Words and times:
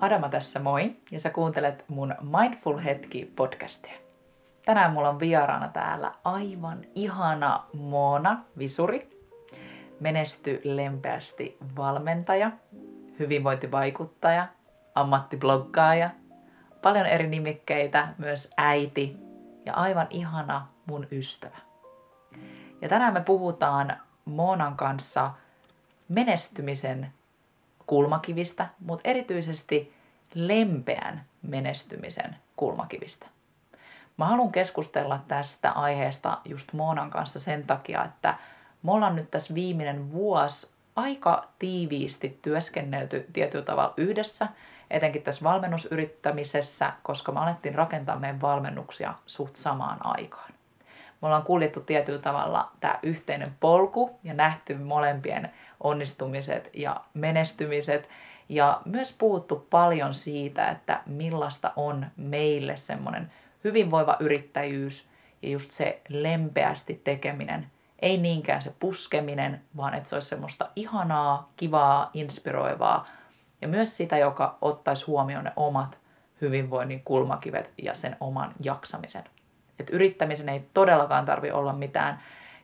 Adama 0.00 0.28
tässä 0.28 0.60
moi 0.60 0.96
ja 1.10 1.20
sä 1.20 1.30
kuuntelet 1.30 1.84
mun 1.88 2.14
Mindful 2.20 2.78
Hetki 2.78 3.32
podcastia. 3.36 3.92
Tänään 4.64 4.92
mulla 4.92 5.08
on 5.08 5.20
vieraana 5.20 5.68
täällä 5.68 6.12
aivan 6.24 6.84
ihana 6.94 7.64
Moona 7.72 8.44
Visuri, 8.58 9.10
menesty 10.00 10.60
lempeästi 10.64 11.58
valmentaja, 11.76 12.50
hyvinvointivaikuttaja, 13.18 14.48
ammattibloggaaja, 14.94 16.10
paljon 16.82 17.06
eri 17.06 17.26
nimikkeitä, 17.26 18.08
myös 18.18 18.54
äiti 18.56 19.16
ja 19.66 19.74
aivan 19.74 20.06
ihana 20.10 20.66
mun 20.86 21.06
ystävä. 21.12 21.58
Ja 22.82 22.88
tänään 22.88 23.14
me 23.14 23.20
puhutaan 23.20 23.96
Moonan 24.24 24.76
kanssa 24.76 25.30
menestymisen 26.08 27.12
kulmakivistä, 27.90 28.66
mutta 28.84 29.08
erityisesti 29.08 29.94
lempeän 30.34 31.24
menestymisen 31.42 32.36
kulmakivistä. 32.56 33.26
Mä 34.16 34.24
haluan 34.24 34.52
keskustella 34.52 35.20
tästä 35.28 35.72
aiheesta 35.72 36.38
just 36.44 36.72
Moonan 36.72 37.10
kanssa 37.10 37.38
sen 37.38 37.66
takia, 37.66 38.04
että 38.04 38.34
me 38.82 38.92
ollaan 38.92 39.16
nyt 39.16 39.30
tässä 39.30 39.54
viimeinen 39.54 40.12
vuosi 40.12 40.70
aika 40.96 41.48
tiiviisti 41.58 42.38
työskennelty 42.42 43.26
tietyllä 43.32 43.64
tavalla 43.64 43.94
yhdessä, 43.96 44.48
etenkin 44.90 45.22
tässä 45.22 45.44
valmennusyrittämisessä, 45.44 46.92
koska 47.02 47.32
me 47.32 47.40
alettiin 47.40 47.74
rakentaa 47.74 48.18
meidän 48.18 48.40
valmennuksia 48.40 49.14
suht 49.26 49.56
samaan 49.56 49.98
aikaan. 50.06 50.52
Me 51.22 51.26
ollaan 51.26 51.42
kuljettu 51.42 51.80
tietyllä 51.80 52.18
tavalla 52.18 52.70
tämä 52.80 52.98
yhteinen 53.02 53.56
polku 53.60 54.18
ja 54.24 54.34
nähty 54.34 54.74
molempien 54.74 55.50
onnistumiset 55.80 56.70
ja 56.74 57.00
menestymiset 57.14 58.08
ja 58.48 58.80
myös 58.84 59.14
puhuttu 59.18 59.66
paljon 59.70 60.14
siitä, 60.14 60.68
että 60.68 61.02
millaista 61.06 61.72
on 61.76 62.06
meille 62.16 62.76
semmoinen 62.76 63.32
hyvinvoiva 63.64 64.16
yrittäjyys 64.20 65.08
ja 65.42 65.48
just 65.48 65.70
se 65.70 66.02
lempeästi 66.08 67.00
tekeminen. 67.04 67.66
Ei 67.98 68.18
niinkään 68.18 68.62
se 68.62 68.74
puskeminen, 68.80 69.60
vaan 69.76 69.94
että 69.94 70.08
se 70.08 70.16
olisi 70.16 70.28
semmoista 70.28 70.68
ihanaa, 70.76 71.50
kivaa, 71.56 72.10
inspiroivaa 72.14 73.06
ja 73.62 73.68
myös 73.68 73.96
sitä, 73.96 74.18
joka 74.18 74.58
ottaisi 74.60 75.04
huomioon 75.04 75.44
ne 75.44 75.52
omat 75.56 75.98
hyvinvoinnin 76.40 77.02
kulmakivet 77.04 77.70
ja 77.82 77.94
sen 77.94 78.16
oman 78.20 78.52
jaksamisen. 78.62 79.24
Et 79.78 79.90
yrittämisen 79.90 80.48
ei 80.48 80.64
todellakaan 80.74 81.24
tarvi 81.24 81.50
olla 81.50 81.72
mitään 81.72 82.18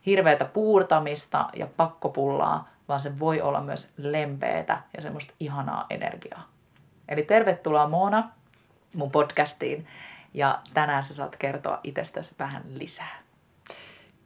hirveätä 0.06 0.44
puurtamista 0.44 1.48
ja 1.56 1.66
pakkopullaa, 1.76 2.66
vaan 2.88 3.00
se 3.00 3.18
voi 3.18 3.40
olla 3.40 3.60
myös 3.60 3.92
lempeätä 3.96 4.82
ja 4.96 5.02
semmoista 5.02 5.34
ihanaa 5.40 5.86
energiaa. 5.90 6.48
Eli 7.08 7.22
tervetuloa 7.22 7.88
Moona 7.88 8.30
mun 8.94 9.10
podcastiin 9.10 9.86
ja 10.34 10.58
tänään 10.74 11.04
sä 11.04 11.14
saat 11.14 11.36
kertoa 11.36 11.80
itsestäsi 11.84 12.34
vähän 12.38 12.62
lisää. 12.74 13.22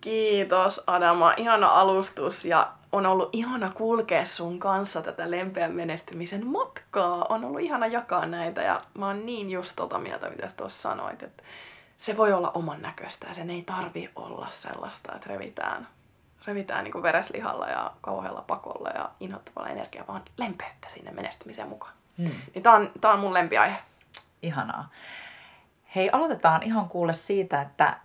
Kiitos 0.00 0.82
Adama, 0.86 1.34
ihana 1.36 1.68
alustus 1.68 2.44
ja 2.44 2.72
on 2.92 3.06
ollut 3.06 3.28
ihana 3.32 3.70
kulkea 3.70 4.26
sun 4.26 4.58
kanssa 4.58 5.02
tätä 5.02 5.30
lempeän 5.30 5.72
menestymisen 5.72 6.46
matkaa. 6.46 7.26
On 7.28 7.44
ollut 7.44 7.60
ihana 7.60 7.86
jakaa 7.86 8.26
näitä 8.26 8.62
ja 8.62 8.80
mä 8.98 9.06
oon 9.06 9.26
niin 9.26 9.50
just 9.50 9.72
tota 9.76 9.98
mieltä, 9.98 10.30
mitä 10.30 10.50
tuossa 10.56 10.82
sanoit, 10.82 11.22
että 11.22 11.42
se 11.98 12.16
voi 12.16 12.32
olla 12.32 12.50
oman 12.50 12.82
näköistä 12.82 13.26
ja 13.28 13.34
sen 13.34 13.50
ei 13.50 13.62
tarvi 13.62 14.10
olla 14.16 14.46
sellaista, 14.50 15.12
että 15.14 15.28
revitään, 15.28 15.88
revitään 16.46 16.84
niin 16.84 16.92
kuin 16.92 17.02
vereslihalla 17.02 17.66
ja 17.66 17.92
kauhealla 18.00 18.44
pakolla 18.46 18.88
ja 18.88 19.10
inhottavalla 19.20 19.68
energiaa, 19.68 20.06
vaan 20.08 20.22
lempeyttä 20.36 20.88
sinne 20.88 21.10
menestymiseen 21.10 21.68
mukaan. 21.68 21.92
Hmm. 22.18 22.30
Niin 22.54 22.62
tää 22.62 22.72
on, 22.72 22.90
tää 23.00 23.12
on 23.12 23.20
mun 23.20 23.34
lempiaihe. 23.34 23.76
Ihanaa. 24.42 24.90
Hei, 25.94 26.10
aloitetaan 26.12 26.62
ihan 26.62 26.88
kuulle 26.88 27.14
siitä, 27.14 27.62
että 27.62 27.96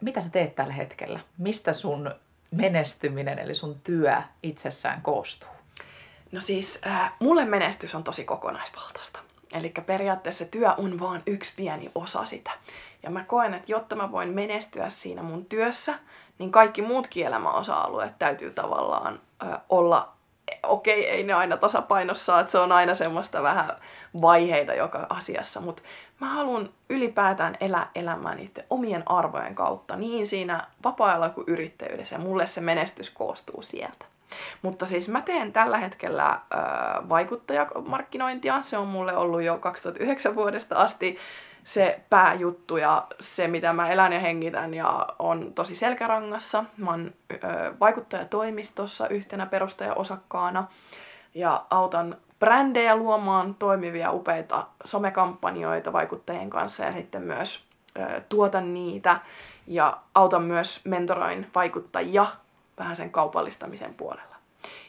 mitä 0.00 0.20
sä 0.20 0.30
teet 0.30 0.54
tällä 0.54 0.72
hetkellä? 0.72 1.20
Mistä 1.38 1.72
sun 1.72 2.14
menestyminen 2.50 3.38
eli 3.38 3.54
sun 3.54 3.80
työ 3.84 4.16
itsessään 4.42 5.02
koostuu? 5.02 5.48
No 6.32 6.40
siis, 6.40 6.78
äh, 6.86 7.12
mulle 7.18 7.44
menestys 7.44 7.94
on 7.94 8.04
tosi 8.04 8.24
kokonaisvaltaista. 8.24 9.20
Eli 9.54 9.72
periaatteessa 9.86 10.44
työ 10.44 10.72
on 10.72 11.00
vaan 11.00 11.22
yksi 11.26 11.52
pieni 11.56 11.90
osa 11.94 12.24
sitä. 12.24 12.50
Ja 13.02 13.10
mä 13.10 13.24
koen, 13.24 13.54
että 13.54 13.72
jotta 13.72 13.96
mä 13.96 14.12
voin 14.12 14.28
menestyä 14.28 14.90
siinä 14.90 15.22
mun 15.22 15.44
työssä, 15.44 15.98
niin 16.40 16.52
kaikki 16.52 16.82
muutkin 16.82 17.26
elämän 17.26 17.54
osa-alueet 17.54 18.18
täytyy 18.18 18.50
tavallaan 18.50 19.20
ö, 19.42 19.46
olla, 19.68 20.12
okei, 20.62 21.00
okay, 21.00 21.10
ei 21.10 21.22
ne 21.22 21.32
aina 21.32 21.56
tasapainossa, 21.56 22.40
että 22.40 22.52
se 22.52 22.58
on 22.58 22.72
aina 22.72 22.94
semmoista 22.94 23.42
vähän 23.42 23.72
vaiheita 24.20 24.74
joka 24.74 25.06
asiassa, 25.08 25.60
mutta 25.60 25.82
mä 26.20 26.28
haluan 26.28 26.68
ylipäätään 26.88 27.56
elää 27.60 27.90
elämää 27.94 28.34
niiden 28.34 28.64
omien 28.70 29.02
arvojen 29.06 29.54
kautta, 29.54 29.96
niin 29.96 30.26
siinä 30.26 30.66
vapaa-ajalla 30.84 31.28
kuin 31.28 31.44
yrittäjyydessä, 31.46 32.14
ja 32.14 32.20
mulle 32.20 32.46
se 32.46 32.60
menestys 32.60 33.10
koostuu 33.10 33.62
sieltä. 33.62 34.04
Mutta 34.62 34.86
siis 34.86 35.08
mä 35.08 35.20
teen 35.20 35.52
tällä 35.52 35.78
hetkellä 35.78 36.28
äh, 36.28 36.40
vaikuttajamarkkinointia. 37.08 38.62
Se 38.62 38.78
on 38.78 38.88
mulle 38.88 39.16
ollut 39.16 39.42
jo 39.42 39.58
2009 39.58 40.34
vuodesta 40.34 40.76
asti 40.76 41.18
se 41.64 42.00
pääjuttu 42.10 42.76
ja 42.76 43.06
se, 43.20 43.48
mitä 43.48 43.72
mä 43.72 43.88
elän 43.88 44.12
ja 44.12 44.20
hengitän 44.20 44.74
ja 44.74 45.08
on 45.18 45.52
tosi 45.54 45.74
selkärangassa. 45.74 46.64
Mä 46.76 46.90
oon 46.90 47.12
ö, 47.32 47.36
vaikuttajatoimistossa 47.80 49.08
yhtenä 49.08 49.46
perustajaosakkaana 49.46 50.66
ja 51.34 51.64
autan 51.70 52.16
brändejä 52.38 52.96
luomaan 52.96 53.54
toimivia 53.54 54.12
upeita 54.12 54.66
somekampanjoita 54.84 55.92
vaikuttajien 55.92 56.50
kanssa 56.50 56.84
ja 56.84 56.92
sitten 56.92 57.22
myös 57.22 57.64
ö, 57.98 58.20
tuotan 58.28 58.74
niitä 58.74 59.20
ja 59.66 59.98
autan 60.14 60.42
myös 60.42 60.80
mentoroin 60.84 61.46
vaikuttajia 61.54 62.26
vähän 62.78 62.96
sen 62.96 63.10
kaupallistamisen 63.10 63.94
puolella. 63.94 64.36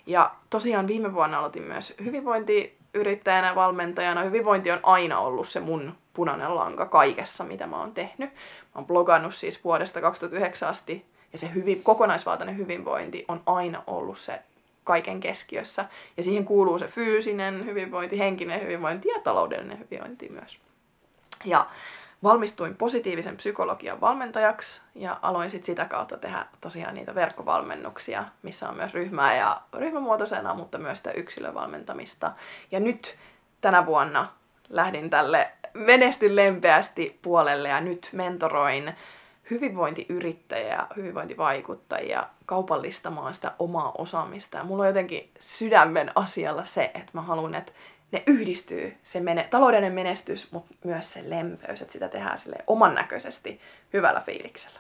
Ja 0.05 0.31
tosiaan 0.49 0.88
viime 0.88 1.13
vuonna 1.13 1.39
aloitin 1.39 1.63
myös 1.63 1.95
hyvinvointiyrittäjänä, 2.03 3.55
valmentajana. 3.55 4.23
Hyvinvointi 4.23 4.71
on 4.71 4.79
aina 4.83 5.19
ollut 5.19 5.47
se 5.47 5.59
mun 5.59 5.95
punainen 6.13 6.55
lanka 6.55 6.85
kaikessa, 6.85 7.44
mitä 7.44 7.67
mä 7.67 7.79
oon 7.79 7.94
tehnyt. 7.94 8.29
Mä 8.29 8.72
oon 8.75 8.85
blogannut 8.85 9.35
siis 9.35 9.63
vuodesta 9.63 10.01
2009 10.01 10.69
asti, 10.69 11.05
ja 11.31 11.38
se 11.38 11.53
hyvin, 11.53 11.83
kokonaisvaltainen 11.83 12.57
hyvinvointi 12.57 13.25
on 13.27 13.41
aina 13.45 13.83
ollut 13.88 14.19
se 14.19 14.41
kaiken 14.83 15.19
keskiössä. 15.19 15.85
Ja 16.17 16.23
siihen 16.23 16.45
kuuluu 16.45 16.79
se 16.79 16.88
fyysinen 16.88 17.66
hyvinvointi, 17.66 18.19
henkinen 18.19 18.61
hyvinvointi 18.61 19.09
ja 19.09 19.19
taloudellinen 19.23 19.79
hyvinvointi 19.79 20.29
myös. 20.29 20.59
Ja 21.45 21.67
valmistuin 22.23 22.75
positiivisen 22.75 23.38
psykologian 23.38 24.01
valmentajaksi 24.01 24.81
ja 24.95 25.19
aloin 25.21 25.50
sit 25.50 25.66
sitä 25.66 25.85
kautta 25.85 26.17
tehdä 26.17 26.45
tosiaan 26.61 26.95
niitä 26.95 27.16
verkkovalmennuksia, 27.16 28.25
missä 28.41 28.69
on 28.69 28.75
myös 28.75 28.94
ryhmää 28.94 29.35
ja 29.35 29.61
ryhmämuotoisena, 29.73 30.53
mutta 30.53 30.77
myös 30.77 30.97
sitä 30.97 31.11
yksilövalmentamista. 31.11 32.31
Ja 32.71 32.79
nyt 32.79 33.17
tänä 33.61 33.85
vuonna 33.85 34.27
lähdin 34.71 35.09
tälle 35.09 35.51
menesty 35.73 36.35
lempeästi 36.35 37.19
puolelle 37.21 37.69
ja 37.69 37.81
nyt 37.81 38.09
mentoroin 38.11 38.93
hyvinvointiyrittäjiä, 39.51 40.87
hyvinvointivaikuttajia 40.95 42.27
kaupallistamaan 42.45 43.33
sitä 43.33 43.51
omaa 43.59 43.91
osaamista. 43.97 44.57
Ja 44.57 44.63
mulla 44.63 44.83
on 44.83 44.87
jotenkin 44.87 45.31
sydämen 45.39 46.11
asialla 46.15 46.65
se, 46.65 46.83
että 46.83 47.11
mä 47.13 47.21
haluan, 47.21 47.55
että 47.55 47.71
ne 48.11 48.23
yhdistyy, 48.27 48.97
se 49.03 49.19
mene, 49.19 49.47
taloudellinen 49.49 49.93
menestys, 49.93 50.51
mutta 50.51 50.75
myös 50.83 51.13
se 51.13 51.29
lempeys, 51.29 51.81
että 51.81 51.93
sitä 51.93 52.09
tehdään 52.09 52.38
sille 52.38 52.55
oman 52.67 52.95
näköisesti 52.95 53.61
hyvällä 53.93 54.21
fiiliksellä. 54.25 54.79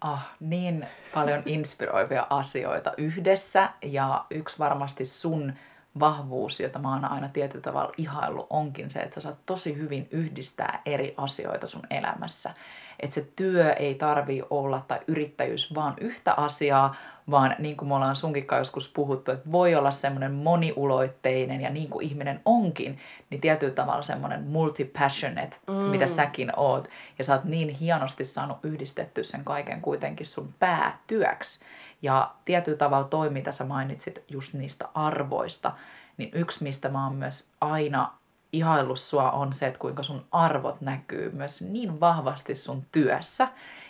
Ah, 0.00 0.34
niin 0.40 0.86
paljon 1.14 1.42
inspiroivia 1.46 2.26
asioita 2.30 2.92
yhdessä 2.96 3.70
ja 3.82 4.24
yksi 4.30 4.58
varmasti 4.58 5.04
sun 5.04 5.52
vahvuus, 6.00 6.60
jota 6.60 6.78
mä 6.78 6.92
oon 6.92 7.04
aina 7.04 7.28
tietyllä 7.28 7.62
tavalla 7.62 7.92
ihaillut, 7.96 8.46
onkin 8.50 8.90
se, 8.90 9.00
että 9.00 9.14
sä 9.14 9.20
saat 9.20 9.38
tosi 9.46 9.76
hyvin 9.76 10.08
yhdistää 10.10 10.82
eri 10.86 11.14
asioita 11.16 11.66
sun 11.66 11.82
elämässä. 11.90 12.54
Että 13.00 13.14
se 13.14 13.28
työ 13.36 13.72
ei 13.72 13.94
tarvi 13.94 14.42
olla 14.50 14.84
tai 14.88 15.00
yrittäjyys 15.06 15.74
vaan 15.74 15.94
yhtä 16.00 16.34
asiaa, 16.36 16.94
vaan 17.30 17.56
niin 17.58 17.76
kuin 17.76 17.88
me 17.88 17.94
ollaan 17.94 18.16
sunkin 18.16 18.46
joskus 18.58 18.88
puhuttu, 18.88 19.30
että 19.30 19.52
voi 19.52 19.74
olla 19.74 19.90
semmoinen 19.90 20.32
moniuloitteinen 20.32 21.60
ja 21.60 21.70
niin 21.70 21.88
kuin 21.88 22.06
ihminen 22.06 22.40
onkin, 22.44 22.98
niin 23.30 23.40
tietyllä 23.40 23.74
tavalla 23.74 24.02
semmoinen 24.02 24.42
multipassionate, 24.42 25.56
mm. 25.66 25.74
mitä 25.74 26.06
säkin 26.06 26.52
oot. 26.56 26.88
Ja 27.18 27.24
sä 27.24 27.34
oot 27.34 27.44
niin 27.44 27.68
hienosti 27.68 28.24
saanut 28.24 28.58
yhdistetty 28.62 29.24
sen 29.24 29.44
kaiken 29.44 29.80
kuitenkin 29.80 30.26
sun 30.26 30.54
päätyöksi. 30.58 31.60
Ja 32.02 32.34
tietyllä 32.44 32.78
tavalla 32.78 33.08
toi, 33.08 33.30
mitä 33.30 33.52
sä 33.52 33.64
mainitsit 33.64 34.24
just 34.28 34.54
niistä 34.54 34.88
arvoista, 34.94 35.72
niin 36.16 36.30
yksi, 36.32 36.62
mistä 36.62 36.88
mä 36.88 37.04
oon 37.04 37.14
myös 37.14 37.48
aina 37.60 38.12
ihaillut 38.52 39.00
sua, 39.00 39.30
on 39.30 39.52
se, 39.52 39.66
että 39.66 39.78
kuinka 39.78 40.02
sun 40.02 40.26
arvot 40.32 40.80
näkyy 40.80 41.30
myös 41.30 41.62
niin 41.62 42.00
vahvasti 42.00 42.54
sun 42.54 42.86
työssä. 42.92 43.48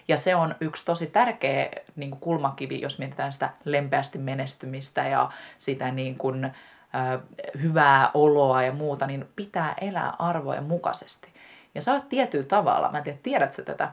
Ja 0.08 0.16
se 0.16 0.34
on 0.34 0.54
yksi 0.60 0.84
tosi 0.84 1.06
tärkeä 1.06 1.70
niin 1.96 2.10
kuin 2.10 2.20
kulmakivi, 2.20 2.80
jos 2.80 2.98
mietitään 2.98 3.32
sitä 3.32 3.50
lempeästi 3.64 4.18
menestymistä 4.18 5.08
ja 5.08 5.30
sitä 5.58 5.90
niin 5.90 6.18
kuin, 6.18 6.44
ö, 6.44 6.50
hyvää 7.62 8.10
oloa 8.14 8.62
ja 8.62 8.72
muuta, 8.72 9.06
niin 9.06 9.28
pitää 9.36 9.74
elää 9.80 10.14
arvojen 10.18 10.64
mukaisesti. 10.64 11.28
Ja 11.74 11.82
sä 11.82 11.92
oot 11.92 12.08
tietyllä 12.08 12.46
tavalla, 12.46 12.90
mä 12.92 12.98
en 12.98 13.04
tiedä, 13.04 13.18
tiedätkö 13.22 13.62
tätä, 13.62 13.92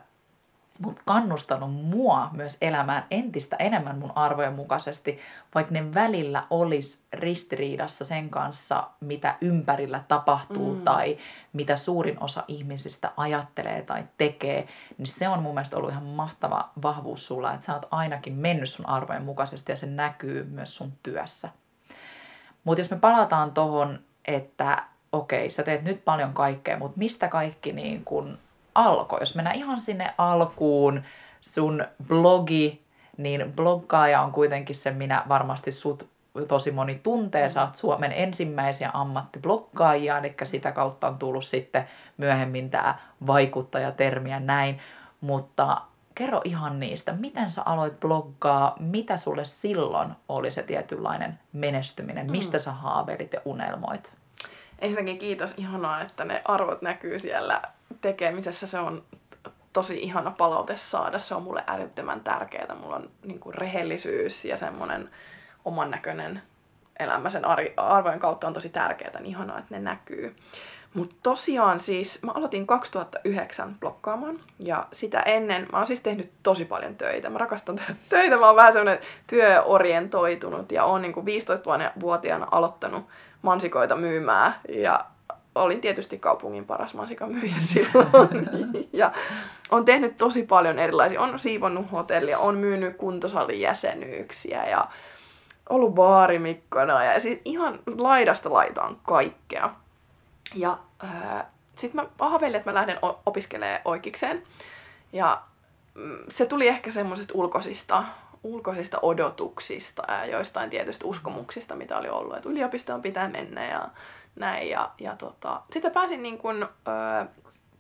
mutta 0.79 1.01
kannustanut 1.05 1.73
mua 1.73 2.29
myös 2.31 2.57
elämään 2.61 3.05
entistä 3.11 3.55
enemmän 3.55 3.99
mun 3.99 4.11
arvojen 4.15 4.53
mukaisesti, 4.53 5.19
vaikka 5.55 5.73
ne 5.73 5.93
välillä 5.93 6.47
olisi 6.49 6.99
ristiriidassa 7.13 8.05
sen 8.05 8.29
kanssa, 8.29 8.87
mitä 8.99 9.35
ympärillä 9.41 10.03
tapahtuu 10.07 10.75
mm. 10.75 10.81
tai 10.81 11.17
mitä 11.53 11.75
suurin 11.75 12.23
osa 12.23 12.43
ihmisistä 12.47 13.11
ajattelee 13.17 13.81
tai 13.81 14.03
tekee, 14.17 14.67
niin 14.97 15.07
se 15.07 15.29
on 15.29 15.43
mun 15.43 15.53
mielestä 15.53 15.77
ollut 15.77 15.91
ihan 15.91 16.03
mahtava 16.03 16.69
vahvuus 16.81 17.27
sulla, 17.27 17.53
että 17.53 17.65
sä 17.65 17.73
oot 17.73 17.87
ainakin 17.91 18.33
mennyt 18.33 18.69
sun 18.69 18.89
arvojen 18.89 19.23
mukaisesti 19.23 19.71
ja 19.71 19.75
se 19.75 19.85
näkyy 19.85 20.43
myös 20.43 20.75
sun 20.75 20.93
työssä. 21.03 21.49
Mutta 22.63 22.81
jos 22.81 22.91
me 22.91 22.97
palataan 22.97 23.51
tohon, 23.51 23.99
että 24.25 24.83
okei, 25.11 25.49
sä 25.49 25.63
teet 25.63 25.83
nyt 25.83 26.05
paljon 26.05 26.33
kaikkea, 26.33 26.77
mutta 26.77 26.97
mistä 26.97 27.27
kaikki 27.27 27.71
niin 27.71 28.05
kun 28.05 28.37
alkoi? 28.75 29.19
Jos 29.19 29.35
mennään 29.35 29.55
ihan 29.55 29.79
sinne 29.79 30.13
alkuun, 30.17 31.03
sun 31.41 31.85
blogi, 32.07 32.83
niin 33.17 33.53
bloggaaja 33.55 34.21
on 34.21 34.31
kuitenkin 34.31 34.75
se, 34.75 34.91
minä 34.91 35.23
varmasti 35.29 35.71
sut 35.71 36.09
tosi 36.47 36.71
moni 36.71 36.99
tuntee. 37.03 37.49
Sä 37.49 37.61
oot 37.61 37.75
Suomen 37.75 38.11
ensimmäisiä 38.11 38.89
ammattibloggaajia, 38.93 40.17
eli 40.17 40.35
sitä 40.43 40.71
kautta 40.71 41.07
on 41.07 41.17
tullut 41.17 41.45
sitten 41.45 41.89
myöhemmin 42.17 42.69
tämä 42.69 42.95
vaikuttajatermi 43.27 44.29
ja 44.29 44.39
näin. 44.39 44.79
Mutta 45.21 45.81
kerro 46.15 46.41
ihan 46.43 46.79
niistä, 46.79 47.13
miten 47.13 47.51
sä 47.51 47.61
aloit 47.65 47.99
bloggaa, 47.99 48.75
mitä 48.79 49.17
sulle 49.17 49.45
silloin 49.45 50.11
oli 50.29 50.51
se 50.51 50.63
tietynlainen 50.63 51.39
menestyminen, 51.53 52.31
mistä 52.31 52.57
mm. 52.57 52.61
sä 52.61 52.71
haaveilit 52.71 53.33
ja 53.33 53.41
unelmoit? 53.45 54.13
Ensinnäkin 54.79 55.17
kiitos, 55.17 55.53
ihanaa, 55.57 56.01
että 56.01 56.25
ne 56.25 56.41
arvot 56.45 56.81
näkyy 56.81 57.19
siellä 57.19 57.61
tekemisessä. 58.01 58.67
Se 58.67 58.79
on 58.79 59.03
tosi 59.73 59.99
ihana 60.01 60.31
palaute 60.31 60.77
saada. 60.77 61.19
Se 61.19 61.35
on 61.35 61.43
mulle 61.43 61.63
älyttömän 61.67 62.21
tärkeää. 62.21 62.75
Mulla 62.75 62.95
on 62.95 63.09
niin 63.23 63.39
kuin 63.39 63.55
rehellisyys 63.55 64.45
ja 64.45 64.57
semmoinen 64.57 65.09
oman 65.65 65.91
näköinen 65.91 66.41
elämä 66.99 67.29
sen 67.29 67.45
arvojen 67.77 68.19
kautta 68.19 68.47
on 68.47 68.53
tosi 68.53 68.69
tärkeää. 68.69 69.19
Niin 69.19 69.25
ihanaa, 69.25 69.59
että 69.59 69.75
ne 69.75 69.79
näkyy. 69.79 70.35
Mutta 70.93 71.15
tosiaan 71.23 71.79
siis, 71.79 72.19
mä 72.21 72.31
aloitin 72.35 72.67
2009 72.67 73.75
blokkaamaan 73.79 74.39
ja 74.59 74.87
sitä 74.91 75.19
ennen, 75.19 75.67
mä 75.71 75.77
oon 75.77 75.87
siis 75.87 75.99
tehnyt 75.99 76.31
tosi 76.43 76.65
paljon 76.65 76.95
töitä. 76.95 77.29
Mä 77.29 77.37
rakastan 77.37 77.81
töitä, 78.09 78.37
mä 78.37 78.47
oon 78.47 78.55
vähän 78.55 78.73
semmoinen 78.73 79.03
työorientoitunut 79.27 80.71
ja 80.71 80.85
oon 80.85 81.01
niinku 81.01 81.21
15-vuotiaana 81.21 82.47
aloittanut 82.51 83.05
mansikoita 83.41 83.95
myymään 83.95 84.55
ja 84.69 85.05
olin 85.55 85.81
tietysti 85.81 86.19
kaupungin 86.19 86.65
paras 86.65 86.93
myyjä 87.27 87.55
silloin. 87.73 88.49
ja 88.93 89.11
on 89.71 89.85
tehnyt 89.85 90.17
tosi 90.17 90.43
paljon 90.43 90.79
erilaisia. 90.79 91.21
On 91.21 91.39
siivonnut 91.39 91.91
hotellia, 91.91 92.39
on 92.39 92.57
myynyt 92.57 92.97
kuntosalin 92.97 93.59
jäsenyyksiä 93.59 94.65
ja 94.65 94.87
ollut 95.69 95.93
baarimikkona 95.93 97.03
ja 97.03 97.19
siis 97.19 97.41
ihan 97.45 97.79
laidasta 97.97 98.53
laitaan 98.53 98.97
kaikkea. 99.03 99.69
Ja 100.55 100.77
äh, 101.03 101.45
sitten 101.75 102.01
mä 102.01 102.27
haaveilin, 102.29 102.55
että 102.55 102.69
mä 102.69 102.75
lähden 102.75 102.99
opiskelemaan 103.25 103.81
oikeikseen. 103.85 104.43
Ja 105.13 105.41
mm, 105.93 106.17
se 106.29 106.45
tuli 106.45 106.67
ehkä 106.67 106.91
semmoisista 106.91 107.33
ulkoisista, 107.37 108.03
ulkoisista 108.43 108.99
odotuksista 109.01 110.03
ja 110.07 110.25
joistain 110.25 110.69
tietysti 110.69 111.05
uskomuksista, 111.05 111.75
mitä 111.75 111.97
oli 111.97 112.09
ollut. 112.09 112.37
Että 112.37 112.49
yliopistoon 112.49 113.01
pitää 113.01 113.29
mennä 113.29 113.65
ja 113.65 113.87
näin. 114.35 114.69
Ja, 114.69 114.91
ja 114.99 115.15
tota, 115.15 115.61
sitten 115.71 115.91
pääsin 115.91 116.23
niin 116.23 116.37
kun, 116.37 116.63
ö, 116.63 117.25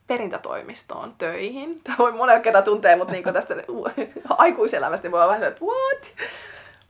perintätoimistoon 0.07 1.15
töihin. 1.17 1.79
Tämä 1.83 1.97
voi 1.97 2.11
monella 2.11 2.39
kertaa 2.39 2.61
tuntea, 2.61 2.97
mutta 2.97 3.13
niin 3.13 3.23
tästä 3.23 3.55
aikuiselämästä 4.29 5.11
voi 5.11 5.23
olla 5.23 5.35
että 5.35 5.65
what? 5.65 6.11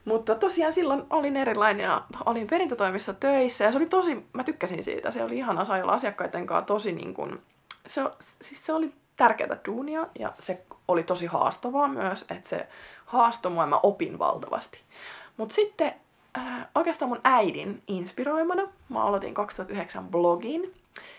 Mutta 0.04 0.34
tosiaan 0.34 0.72
silloin 0.72 1.02
olin 1.10 1.36
erilainen 1.36 1.84
ja 1.84 2.02
olin 2.26 2.46
perintätoimissa 2.46 3.14
töissä 3.14 3.64
ja 3.64 3.72
se 3.72 3.78
oli 3.78 3.86
tosi, 3.86 4.26
mä 4.32 4.44
tykkäsin 4.44 4.84
siitä. 4.84 5.10
Se 5.10 5.24
oli 5.24 5.38
ihana 5.38 5.64
saada 5.64 5.84
asiakkaiden 5.84 6.46
kanssa 6.46 6.66
tosi 6.66 6.92
niin 6.92 7.14
kuin, 7.14 7.42
se, 7.86 8.02
siis 8.20 8.66
se 8.66 8.72
oli 8.72 8.92
tärkeää 9.16 9.56
duunia 9.66 10.06
ja 10.18 10.32
se 10.38 10.62
oli 10.88 11.02
tosi 11.02 11.26
haastavaa 11.26 11.88
myös, 11.88 12.24
että 12.30 12.48
se 12.48 12.66
haastoi 13.06 13.52
mua 13.52 13.62
ja 13.62 13.66
mä 13.66 13.80
opin 13.82 14.18
valtavasti. 14.18 14.80
Mutta 15.36 15.54
sitten 15.54 15.94
äh, 16.38 16.66
oikeastaan 16.74 17.08
mun 17.08 17.20
äidin 17.24 17.82
inspiroimana 17.86 18.62
mä 18.88 19.04
aloitin 19.04 19.34
2009 19.34 20.08
blogin. 20.08 20.74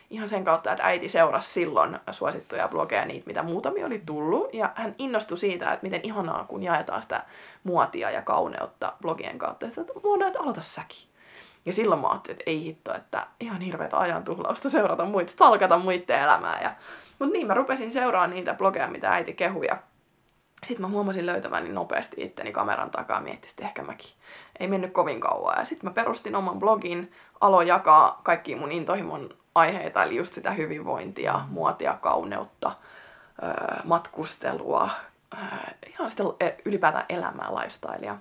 Ihan 0.09 0.29
sen 0.29 0.44
kautta, 0.44 0.71
että 0.71 0.83
äiti 0.83 1.09
seurasi 1.09 1.53
silloin 1.53 2.00
suosittuja 2.12 2.67
blogeja, 2.67 3.06
niitä 3.06 3.27
mitä 3.27 3.44
muutamia 3.44 3.85
oli 3.85 4.01
tullut. 4.06 4.53
Ja 4.53 4.71
hän 4.75 4.95
innostui 4.97 5.38
siitä, 5.38 5.73
että 5.73 5.83
miten 5.83 6.01
ihanaa, 6.03 6.44
kun 6.44 6.63
jaetaan 6.63 7.01
sitä 7.01 7.23
muotia 7.63 8.12
ja 8.12 8.21
kauneutta 8.21 8.94
blogien 9.01 9.38
kautta. 9.38 9.65
Että 9.65 9.81
muodon, 10.03 10.27
että 10.27 10.39
aloita 10.39 10.62
säkin. 10.62 11.07
Ja 11.65 11.73
silloin 11.73 12.01
mä 12.01 12.09
ajattelin, 12.09 12.33
että 12.39 12.51
ei 12.51 12.63
hitto, 12.63 12.95
että 12.95 13.27
ihan 13.39 13.61
hirveätä 13.61 13.97
ajan 13.97 14.23
tuhlausta 14.23 14.69
seurata 14.69 15.06
muita, 15.06 15.33
talkata 15.38 15.77
muiden 15.77 16.19
elämää. 16.19 16.61
Ja... 16.61 16.71
Mutta 17.19 17.33
niin, 17.33 17.47
mä 17.47 17.53
rupesin 17.53 17.94
seuraamaan 17.94 18.29
niitä 18.29 18.53
blogeja, 18.53 18.88
mitä 18.88 19.11
äiti 19.11 19.33
kehuja 19.33 19.77
sitten 20.65 20.81
mä 20.81 20.88
huomasin 20.88 21.25
löytäväni 21.25 21.69
nopeasti 21.69 22.15
itteni 22.19 22.51
kameran 22.51 22.91
takaa, 22.91 23.21
miettisin, 23.21 23.53
että 23.53 23.63
ehkä 23.63 23.83
mäkin. 23.83 24.09
Ei 24.60 24.68
mennyt 24.68 24.94
kovin 24.94 25.19
kauan. 25.19 25.60
Ja 25.60 25.66
sitten 25.66 25.90
mä 25.90 25.94
perustin 25.94 26.36
oman 26.36 26.60
blogin, 26.60 27.12
aloin 27.42 27.68
jakaa 27.68 28.22
kaikki 28.24 28.56
mun 28.56 28.72
intohimon 28.72 29.30
aiheita, 29.56 30.04
eli 30.04 30.16
just 30.16 30.34
sitä 30.34 30.52
hyvinvointia, 30.52 31.42
muotia, 31.50 31.98
kauneutta, 32.02 32.72
matkustelua, 33.84 34.90
ihan 35.90 36.10
sitä 36.10 36.24
e, 36.40 36.50
ylipäätään 36.66 37.06
elämää, 37.10 37.56
lifestylea. 37.56 38.18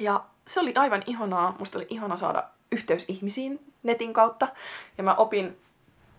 Ja 0.00 0.24
se 0.46 0.60
oli 0.60 0.72
aivan 0.76 1.02
ihanaa, 1.06 1.54
musta 1.58 1.78
oli 1.78 1.86
ihana 1.90 2.16
saada 2.16 2.44
yhteys 2.72 3.04
ihmisiin 3.08 3.72
netin 3.82 4.12
kautta. 4.12 4.48
Ja 4.98 5.04
mä 5.04 5.14
opin 5.14 5.60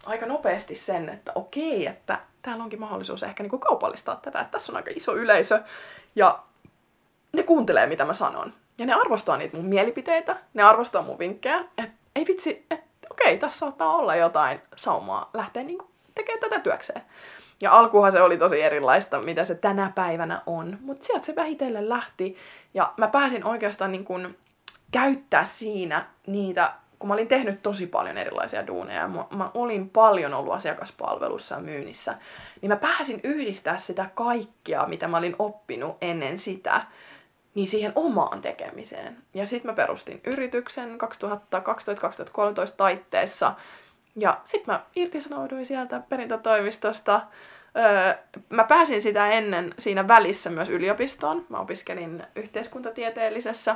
aika 0.05 0.25
nopeasti 0.25 0.75
sen, 0.75 1.09
että 1.09 1.31
okei, 1.35 1.87
että 1.87 2.19
täällä 2.41 2.63
onkin 2.63 2.79
mahdollisuus 2.79 3.23
ehkä 3.23 3.43
niinku 3.43 3.59
kaupallistaa 3.59 4.15
tätä, 4.15 4.39
että 4.39 4.51
tässä 4.51 4.71
on 4.71 4.75
aika 4.75 4.91
iso 4.95 5.15
yleisö 5.15 5.63
ja 6.15 6.43
ne 7.33 7.43
kuuntelee, 7.43 7.87
mitä 7.87 8.05
mä 8.05 8.13
sanon. 8.13 8.53
Ja 8.81 8.87
ne 8.87 8.93
arvostaa 8.93 9.37
niitä 9.37 9.57
mun 9.57 9.65
mielipiteitä, 9.65 10.37
ne 10.53 10.63
arvostaa 10.63 11.01
mun 11.01 11.19
vinkkejä, 11.19 11.59
että 11.77 11.93
ei 12.15 12.25
vitsi, 12.27 12.65
että 12.71 13.07
okei, 13.11 13.37
tässä 13.37 13.59
saattaa 13.59 13.95
olla 13.95 14.15
jotain 14.15 14.61
saumaa 14.75 15.29
lähteä 15.33 15.63
niinku 15.63 15.89
tekemään 16.15 16.39
tätä 16.39 16.59
työkseen. 16.59 17.01
Ja 17.61 17.71
alkuhan 17.71 18.11
se 18.11 18.21
oli 18.21 18.37
tosi 18.37 18.61
erilaista, 18.61 19.19
mitä 19.19 19.45
se 19.45 19.55
tänä 19.55 19.91
päivänä 19.95 20.41
on. 20.45 20.77
Mutta 20.81 21.05
sieltä 21.05 21.25
se 21.25 21.35
vähitellen 21.35 21.89
lähti. 21.89 22.37
Ja 22.73 22.93
mä 22.97 23.07
pääsin 23.07 23.45
oikeastaan 23.45 23.91
niin 23.91 24.05
kun 24.05 24.35
käyttää 24.91 25.43
siinä 25.43 26.05
niitä 26.27 26.73
kun 26.99 27.07
mä 27.07 27.13
olin 27.13 27.27
tehnyt 27.27 27.61
tosi 27.61 27.87
paljon 27.87 28.17
erilaisia 28.17 28.67
duuneja, 28.67 29.07
mä, 29.07 29.25
mä 29.29 29.51
olin 29.53 29.89
paljon 29.89 30.33
ollut 30.33 30.53
asiakaspalvelussa 30.53 31.55
ja 31.55 31.61
myynnissä, 31.61 32.17
niin 32.61 32.69
mä 32.69 32.75
pääsin 32.75 33.19
yhdistää 33.23 33.77
sitä 33.77 34.09
kaikkea, 34.15 34.85
mitä 34.85 35.07
mä 35.07 35.17
olin 35.17 35.35
oppinut 35.39 35.97
ennen 36.01 36.37
sitä, 36.39 36.81
niin 37.55 37.67
siihen 37.67 37.91
omaan 37.95 38.41
tekemiseen. 38.41 39.17
Ja 39.33 39.45
sitten 39.45 39.71
mä 39.71 39.75
perustin 39.75 40.21
yrityksen 40.25 40.97
2012-2013 41.01 42.73
taitteessa, 42.77 43.53
ja 44.15 44.41
sitten 44.45 44.73
mä 44.73 44.83
irtisanouduin 44.95 45.65
sieltä 45.65 46.01
perintätoimistosta. 46.09 47.21
Öö, 47.77 48.15
mä 48.49 48.63
pääsin 48.63 49.01
sitä 49.01 49.31
ennen 49.31 49.73
siinä 49.79 50.07
välissä 50.07 50.49
myös 50.49 50.69
yliopistoon. 50.69 51.45
Mä 51.49 51.59
opiskelin 51.59 52.23
yhteiskuntatieteellisessä, 52.35 53.75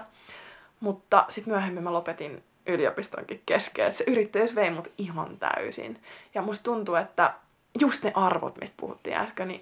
mutta 0.80 1.26
sitten 1.30 1.54
myöhemmin 1.54 1.84
mä 1.84 1.94
lopetin 1.94 2.44
yliopistonkin 2.68 3.42
kesken, 3.46 3.86
että 3.86 3.98
se 3.98 4.04
yrittäjyys 4.08 4.56
vei 4.56 4.70
mut 4.70 4.88
ihan 4.98 5.38
täysin. 5.38 6.02
Ja 6.34 6.42
musta 6.42 6.64
tuntuu, 6.64 6.96
että 6.96 7.34
just 7.80 8.04
ne 8.04 8.12
arvot, 8.16 8.58
mistä 8.58 8.76
puhuttiin 8.78 9.16
äsken, 9.16 9.48
niin 9.48 9.62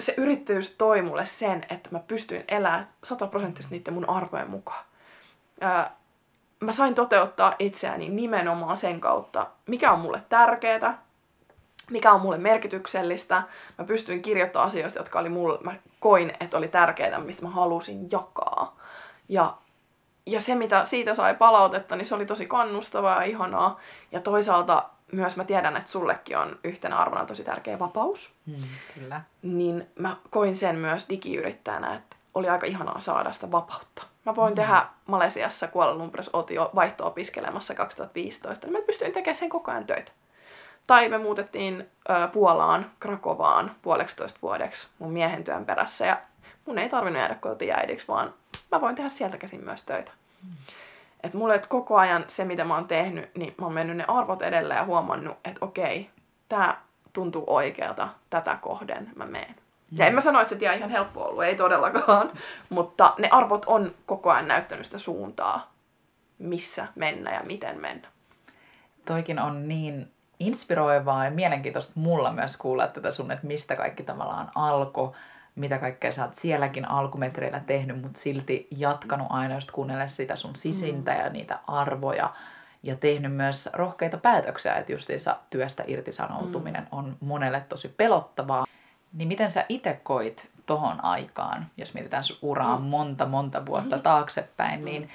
se 0.00 0.14
yrittäjyys 0.16 0.74
toi 0.78 1.02
mulle 1.02 1.26
sen, 1.26 1.62
että 1.70 1.88
mä 1.92 1.98
pystyin 1.98 2.44
elämään 2.48 2.88
sataprosenttisesti 3.04 3.76
niiden 3.76 3.94
mun 3.94 4.08
arvojen 4.08 4.50
mukaan. 4.50 4.84
Ää, 5.60 5.96
mä 6.60 6.72
sain 6.72 6.94
toteuttaa 6.94 7.54
itseäni 7.58 8.08
nimenomaan 8.08 8.76
sen 8.76 9.00
kautta, 9.00 9.46
mikä 9.66 9.92
on 9.92 10.00
mulle 10.00 10.22
tärkeää, 10.28 11.02
mikä 11.90 12.12
on 12.12 12.20
mulle 12.20 12.38
merkityksellistä. 12.38 13.42
Mä 13.78 13.84
pystyin 13.84 14.22
kirjoittamaan 14.22 14.68
asioista, 14.68 14.98
jotka 14.98 15.18
oli 15.18 15.28
mulle, 15.28 15.58
mä 15.62 15.74
koin, 16.00 16.32
että 16.40 16.56
oli 16.58 16.68
tärkeää, 16.68 17.20
mistä 17.20 17.42
mä 17.42 17.50
halusin 17.50 18.08
jakaa. 18.10 18.76
Ja 19.28 19.54
ja 20.26 20.40
se, 20.40 20.54
mitä 20.54 20.84
siitä 20.84 21.14
sai 21.14 21.34
palautetta, 21.34 21.96
niin 21.96 22.06
se 22.06 22.14
oli 22.14 22.26
tosi 22.26 22.46
kannustavaa 22.46 23.16
ja 23.16 23.22
ihanaa. 23.22 23.78
Ja 24.12 24.20
toisaalta 24.20 24.84
myös 25.12 25.36
mä 25.36 25.44
tiedän, 25.44 25.76
että 25.76 25.90
sullekin 25.90 26.38
on 26.38 26.58
yhtenä 26.64 26.96
arvona 26.96 27.26
tosi 27.26 27.44
tärkeä 27.44 27.78
vapaus. 27.78 28.34
Mm, 28.46 28.54
kyllä. 28.94 29.20
Niin 29.42 29.88
mä 29.98 30.16
koin 30.30 30.56
sen 30.56 30.76
myös 30.76 31.06
digiyrittäjänä, 31.08 31.94
että 31.94 32.16
oli 32.34 32.48
aika 32.48 32.66
ihanaa 32.66 33.00
saada 33.00 33.32
sitä 33.32 33.50
vapautta. 33.50 34.02
Mä 34.26 34.36
voin 34.36 34.52
mm. 34.52 34.56
tehdä 34.56 34.86
Malesiassa 35.06 35.68
Kuala 35.68 35.94
Lumpurissa, 35.94 36.30
oltiin 36.32 36.56
jo 36.56 36.70
vaihto-opiskelemassa 36.74 37.74
2015, 37.74 38.66
niin 38.66 38.72
mä 38.72 38.86
pystyin 38.86 39.12
tekemään 39.12 39.38
sen 39.38 39.48
koko 39.48 39.70
ajan 39.70 39.86
töitä. 39.86 40.12
Tai 40.86 41.08
me 41.08 41.18
muutettiin 41.18 41.90
ö, 42.10 42.28
Puolaan, 42.28 42.90
Krakovaan 43.00 43.76
puoleksitoista 43.82 44.38
vuodeksi 44.42 44.88
mun 44.98 45.12
miehen 45.12 45.44
työn 45.44 45.66
perässä 45.66 46.06
ja 46.06 46.20
mun 46.66 46.78
ei 46.78 46.88
tarvinnut 46.88 47.20
jäädä 47.20 47.34
kotiäidiksi, 47.34 48.08
vaan 48.08 48.34
mä 48.72 48.80
voin 48.80 48.94
tehdä 48.94 49.08
sieltä 49.08 49.38
käsin 49.38 49.64
myös 49.64 49.82
töitä. 49.82 50.12
Mm. 50.42 50.50
Et 51.22 51.34
mulle 51.34 51.54
et 51.54 51.66
koko 51.66 51.96
ajan 51.96 52.24
se, 52.28 52.44
mitä 52.44 52.64
mä 52.64 52.74
oon 52.74 52.88
tehnyt, 52.88 53.30
niin 53.34 53.54
mä 53.58 53.66
oon 53.66 53.74
mennyt 53.74 53.96
ne 53.96 54.04
arvot 54.08 54.42
edellä 54.42 54.74
ja 54.74 54.84
huomannut, 54.84 55.38
että 55.44 55.64
okei, 55.64 56.10
tää 56.48 56.82
tuntuu 57.12 57.44
oikealta, 57.46 58.08
tätä 58.30 58.58
kohden 58.60 59.10
mä 59.16 59.26
meen. 59.26 59.54
Ja 59.92 60.06
en 60.06 60.14
mä 60.14 60.20
sano, 60.20 60.40
että 60.40 60.48
se 60.48 60.56
tie 60.56 60.76
ihan 60.76 60.90
helppo 60.90 61.24
ollut, 61.24 61.44
ei 61.44 61.56
todellakaan, 61.56 62.30
mutta 62.68 63.14
ne 63.18 63.28
arvot 63.30 63.64
on 63.64 63.94
koko 64.06 64.30
ajan 64.30 64.48
näyttänyt 64.48 64.86
sitä 64.86 64.98
suuntaa, 64.98 65.72
missä 66.38 66.86
mennä 66.94 67.34
ja 67.34 67.40
miten 67.42 67.80
mennä. 67.80 68.08
Toikin 69.04 69.38
on 69.38 69.68
niin 69.68 70.10
inspiroivaa 70.40 71.24
ja 71.24 71.30
mielenkiintoista 71.30 71.92
mulla 71.94 72.32
myös 72.32 72.56
kuulla 72.56 72.88
tätä 72.88 73.10
sun, 73.10 73.30
että 73.30 73.46
mistä 73.46 73.76
kaikki 73.76 74.02
tavallaan 74.02 74.50
alkoi, 74.54 75.12
mitä 75.54 75.78
kaikkea 75.78 76.12
sä 76.12 76.24
oot 76.24 76.36
sielläkin 76.36 76.88
alkumetreillä 76.88 77.60
tehnyt, 77.60 78.02
mutta 78.02 78.20
silti 78.20 78.68
jatkanut 78.70 79.26
aina 79.30 79.54
just 79.54 79.70
kuunnella 79.70 80.08
sitä 80.08 80.36
sun 80.36 80.56
sisintä 80.56 81.12
mm. 81.12 81.18
ja 81.18 81.30
niitä 81.30 81.58
arvoja 81.66 82.34
ja 82.82 82.96
tehnyt 82.96 83.32
myös 83.32 83.68
rohkeita 83.72 84.18
päätöksiä, 84.18 84.74
että 84.74 84.92
justiinsa 84.92 85.36
työstä 85.50 85.84
irtisanoutuminen 85.86 86.82
mm. 86.82 86.88
on 86.98 87.16
monelle 87.20 87.60
tosi 87.68 87.88
pelottavaa. 87.88 88.66
Niin 89.12 89.28
miten 89.28 89.50
sä 89.50 89.64
itse 89.68 90.00
koit 90.02 90.50
tohon 90.66 91.04
aikaan, 91.04 91.66
jos 91.76 91.94
mietitään 91.94 92.24
sun 92.24 92.38
uraa 92.42 92.78
mm. 92.78 92.84
monta 92.84 93.26
monta 93.26 93.66
vuotta 93.66 93.96
mm. 93.96 94.02
taaksepäin, 94.02 94.84
niin 94.84 95.10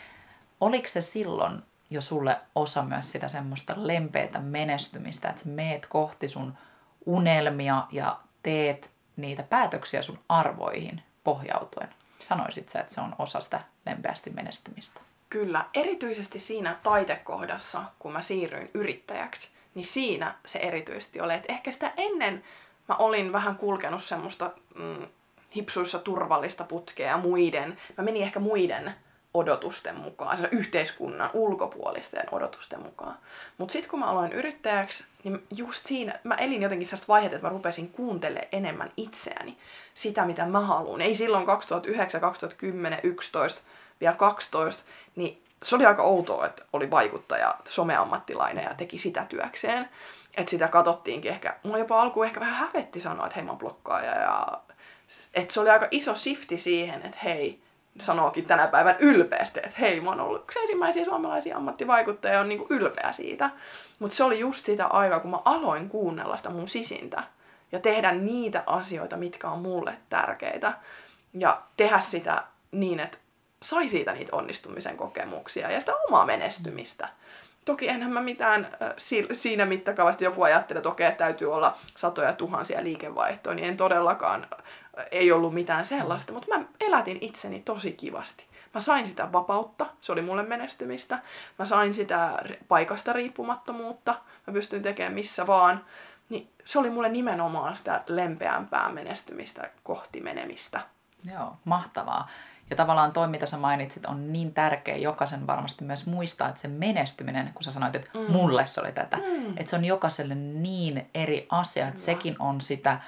oliko 0.62 0.88
se 0.88 1.02
silloin 1.02 1.64
jo 1.90 2.02
sulle 2.02 2.38
osa 2.56 2.84
myös 2.84 3.12
sitä 3.12 3.28
semmoista 3.28 3.74
lempeätä 3.78 4.40
menestymistä, 4.40 5.30
että 5.30 5.42
sä 5.42 5.50
meet 5.50 5.86
kohti 5.86 6.28
sun 6.28 6.58
unelmia 7.06 7.84
ja 7.92 8.20
teet 8.44 8.95
niitä 9.18 9.44
päätöksiä 9.44 10.02
sun 10.02 10.20
arvoihin 10.30 11.02
pohjautuen? 11.24 11.90
Sanoisit 12.28 12.70
sä, 12.70 12.80
että 12.80 12.94
se 12.94 13.02
on 13.02 13.16
osa 13.20 13.42
sitä 13.42 13.62
lempeästi 13.86 14.30
menestymistä? 14.30 15.02
Kyllä, 15.30 15.66
erityisesti 15.74 16.40
siinä 16.40 16.80
taitekohdassa, 16.84 17.84
kun 18.00 18.12
mä 18.12 18.22
siirryin 18.22 18.72
yrittäjäksi, 18.74 19.50
niin 19.76 19.86
siinä 19.86 20.36
se 20.46 20.60
erityisesti 20.60 21.22
oli. 21.22 21.34
Että 21.34 21.54
ehkä 21.54 21.72
sitä 21.72 21.94
ennen 21.98 22.44
mä 22.90 22.96
olin 22.96 23.32
vähän 23.32 23.56
kulkenut 23.56 24.04
semmoista 24.04 24.52
mm, 24.76 25.08
hipsuissa 25.56 26.00
turvallista 26.00 26.64
putkea 26.64 27.18
muiden, 27.18 27.78
mä 27.98 28.04
menin 28.04 28.24
ehkä 28.24 28.40
muiden 28.40 28.94
odotusten 29.36 29.96
mukaan, 29.96 30.38
sen 30.38 30.50
yhteiskunnan 30.52 31.30
ulkopuolisten 31.34 32.24
odotusten 32.32 32.82
mukaan. 32.82 33.18
Mutta 33.58 33.72
sitten 33.72 33.90
kun 33.90 34.00
mä 34.00 34.06
aloin 34.06 34.34
yrittäjäksi, 34.34 35.06
niin 35.24 35.44
just 35.56 35.86
siinä, 35.86 36.20
mä 36.24 36.36
elin 36.36 36.62
jotenkin 36.62 36.88
sellaista 36.88 37.14
vaihetta, 37.14 37.36
että 37.36 37.48
mä 37.48 37.54
rupesin 37.54 37.90
kuuntelemaan 37.90 38.48
enemmän 38.52 38.92
itseäni, 38.98 39.58
sitä 39.94 40.26
mitä 40.26 40.46
mä 40.46 40.60
haluan. 40.60 41.02
Ei 41.02 41.16
silloin 41.16 41.46
2009, 41.46 42.22
2010, 42.22 43.00
11, 43.04 43.62
vielä 44.02 44.16
12, 44.16 44.84
niin 45.16 45.44
se 45.64 45.76
oli 45.76 45.86
aika 45.86 46.04
outoa, 46.04 46.46
että 46.46 46.64
oli 46.74 46.92
vaikuttaja, 46.92 47.56
someammattilainen 47.70 48.64
ja 48.64 48.74
teki 48.74 48.98
sitä 48.98 49.26
työkseen. 49.30 49.90
Että 50.38 50.50
sitä 50.50 50.68
katsottiinkin 50.68 51.32
ehkä, 51.32 51.56
mulla 51.64 51.78
jopa 51.78 52.02
alkuun 52.02 52.26
ehkä 52.26 52.40
vähän 52.40 52.56
hävetti 52.56 53.02
sanoa, 53.02 53.26
että 53.26 53.36
hei 53.36 53.44
mä 53.44 53.52
oon 53.52 53.60
blokkaaja 53.60 54.22
ja 54.22 54.62
että 55.34 55.54
se 55.54 55.60
oli 55.60 55.70
aika 55.70 55.88
iso 55.92 56.16
shifti 56.16 56.58
siihen, 56.58 57.02
että 57.02 57.20
hei, 57.24 57.62
sanookin 58.00 58.46
tänä 58.46 58.68
päivän 58.68 58.96
ylpeästi, 59.00 59.60
että 59.64 59.78
hei, 59.80 60.00
mä 60.00 60.10
oon 60.10 60.20
ollut 60.20 60.42
yksi 60.42 60.60
ensimmäisiä 60.60 61.06
suomalaisia 61.06 61.58
ammattivaikuttajia 61.58 62.34
ja 62.34 62.42
on 62.42 62.50
niinku 62.50 62.68
ylpeä 62.70 63.12
siitä. 63.12 63.50
Mutta 64.00 64.18
se 64.18 64.24
oli 64.24 64.40
just 64.40 64.66
sitä 64.66 64.86
aikaa, 64.86 65.20
kun 65.20 65.32
mä 65.32 65.40
aloin 65.46 65.90
kuunnella 65.90 66.38
sitä 66.38 66.50
mun 66.50 66.68
sisintä 66.68 67.24
ja 67.72 67.80
tehdä 67.80 68.12
niitä 68.12 68.64
asioita, 68.66 69.18
mitkä 69.18 69.50
on 69.50 69.60
mulle 69.60 69.98
tärkeitä. 70.10 70.74
Ja 71.34 71.62
tehdä 71.78 72.00
sitä 72.00 72.44
niin, 72.72 73.00
että 73.00 73.18
sai 73.64 73.90
siitä 73.90 74.14
niitä 74.14 74.36
onnistumisen 74.36 74.98
kokemuksia 74.98 75.72
ja 75.72 75.80
sitä 75.80 75.94
omaa 76.08 76.26
menestymistä. 76.26 77.10
Toki 77.66 77.90
enhän 77.90 78.12
mä 78.12 78.22
mitään 78.22 78.68
siinä 79.34 79.66
mittakaavassa 79.66 80.24
joku 80.24 80.44
ajattelee, 80.44 80.80
että 80.80 80.90
okei, 80.90 81.12
täytyy 81.12 81.54
olla 81.54 81.78
satoja 81.96 82.34
tuhansia 82.34 82.84
liikevaihtoja, 82.84 83.56
niin 83.56 83.68
en 83.68 83.78
todellakaan 83.78 84.48
ei 85.12 85.32
ollut 85.32 85.54
mitään 85.54 85.86
sellaista, 85.86 86.34
mutta 86.34 86.58
mä 86.58 86.66
elätin 86.80 87.18
itseni 87.22 87.60
tosi 87.60 87.92
kivasti. 87.92 88.46
Mä 88.74 88.80
sain 88.80 89.08
sitä 89.08 89.32
vapautta, 89.32 89.86
se 90.02 90.12
oli 90.12 90.22
mulle 90.22 90.44
menestymistä. 90.44 91.20
Mä 91.60 91.66
sain 91.66 91.94
sitä 91.94 92.40
paikasta 92.68 93.14
riippumattomuutta, 93.14 94.16
mä 94.48 94.54
pystyin 94.54 94.84
tekemään 94.84 95.14
missä 95.14 95.48
vaan. 95.48 95.86
Niin 96.30 96.50
se 96.66 96.80
oli 96.80 96.90
mulle 96.90 97.10
nimenomaan 97.10 97.76
sitä 97.76 98.04
lempeämpää 98.08 98.90
menestymistä 98.92 99.70
kohti 99.84 100.22
menemistä. 100.22 100.82
Joo, 101.34 101.58
mahtavaa. 101.66 102.28
Ja 102.70 102.76
tavallaan 102.76 103.12
toi, 103.12 103.28
mitä 103.28 103.46
sä 103.46 103.58
mainitsit, 103.58 104.06
on 104.06 104.34
niin 104.34 104.54
tärkeä 104.54 104.98
jokaisen 104.98 105.48
varmasti 105.48 105.84
myös 105.84 106.06
muistaa, 106.06 106.50
että 106.50 106.62
se 106.62 106.68
menestyminen, 106.68 107.52
kun 107.54 107.64
sä 107.64 107.72
sanoit, 107.72 107.96
että 107.96 108.10
mm. 108.14 108.32
mulle 108.32 108.66
se 108.66 108.82
oli 108.82 108.92
tätä, 108.92 109.18
mm. 109.18 109.50
että 109.58 109.70
se 109.70 109.76
on 109.76 109.86
jokaiselle 109.86 110.36
niin 110.36 111.10
eri 111.14 111.48
asia, 111.50 111.88
että 111.88 112.00
Hyvä. 112.00 112.06
sekin 112.06 112.36
on 112.40 112.62
sitä 112.62 113.00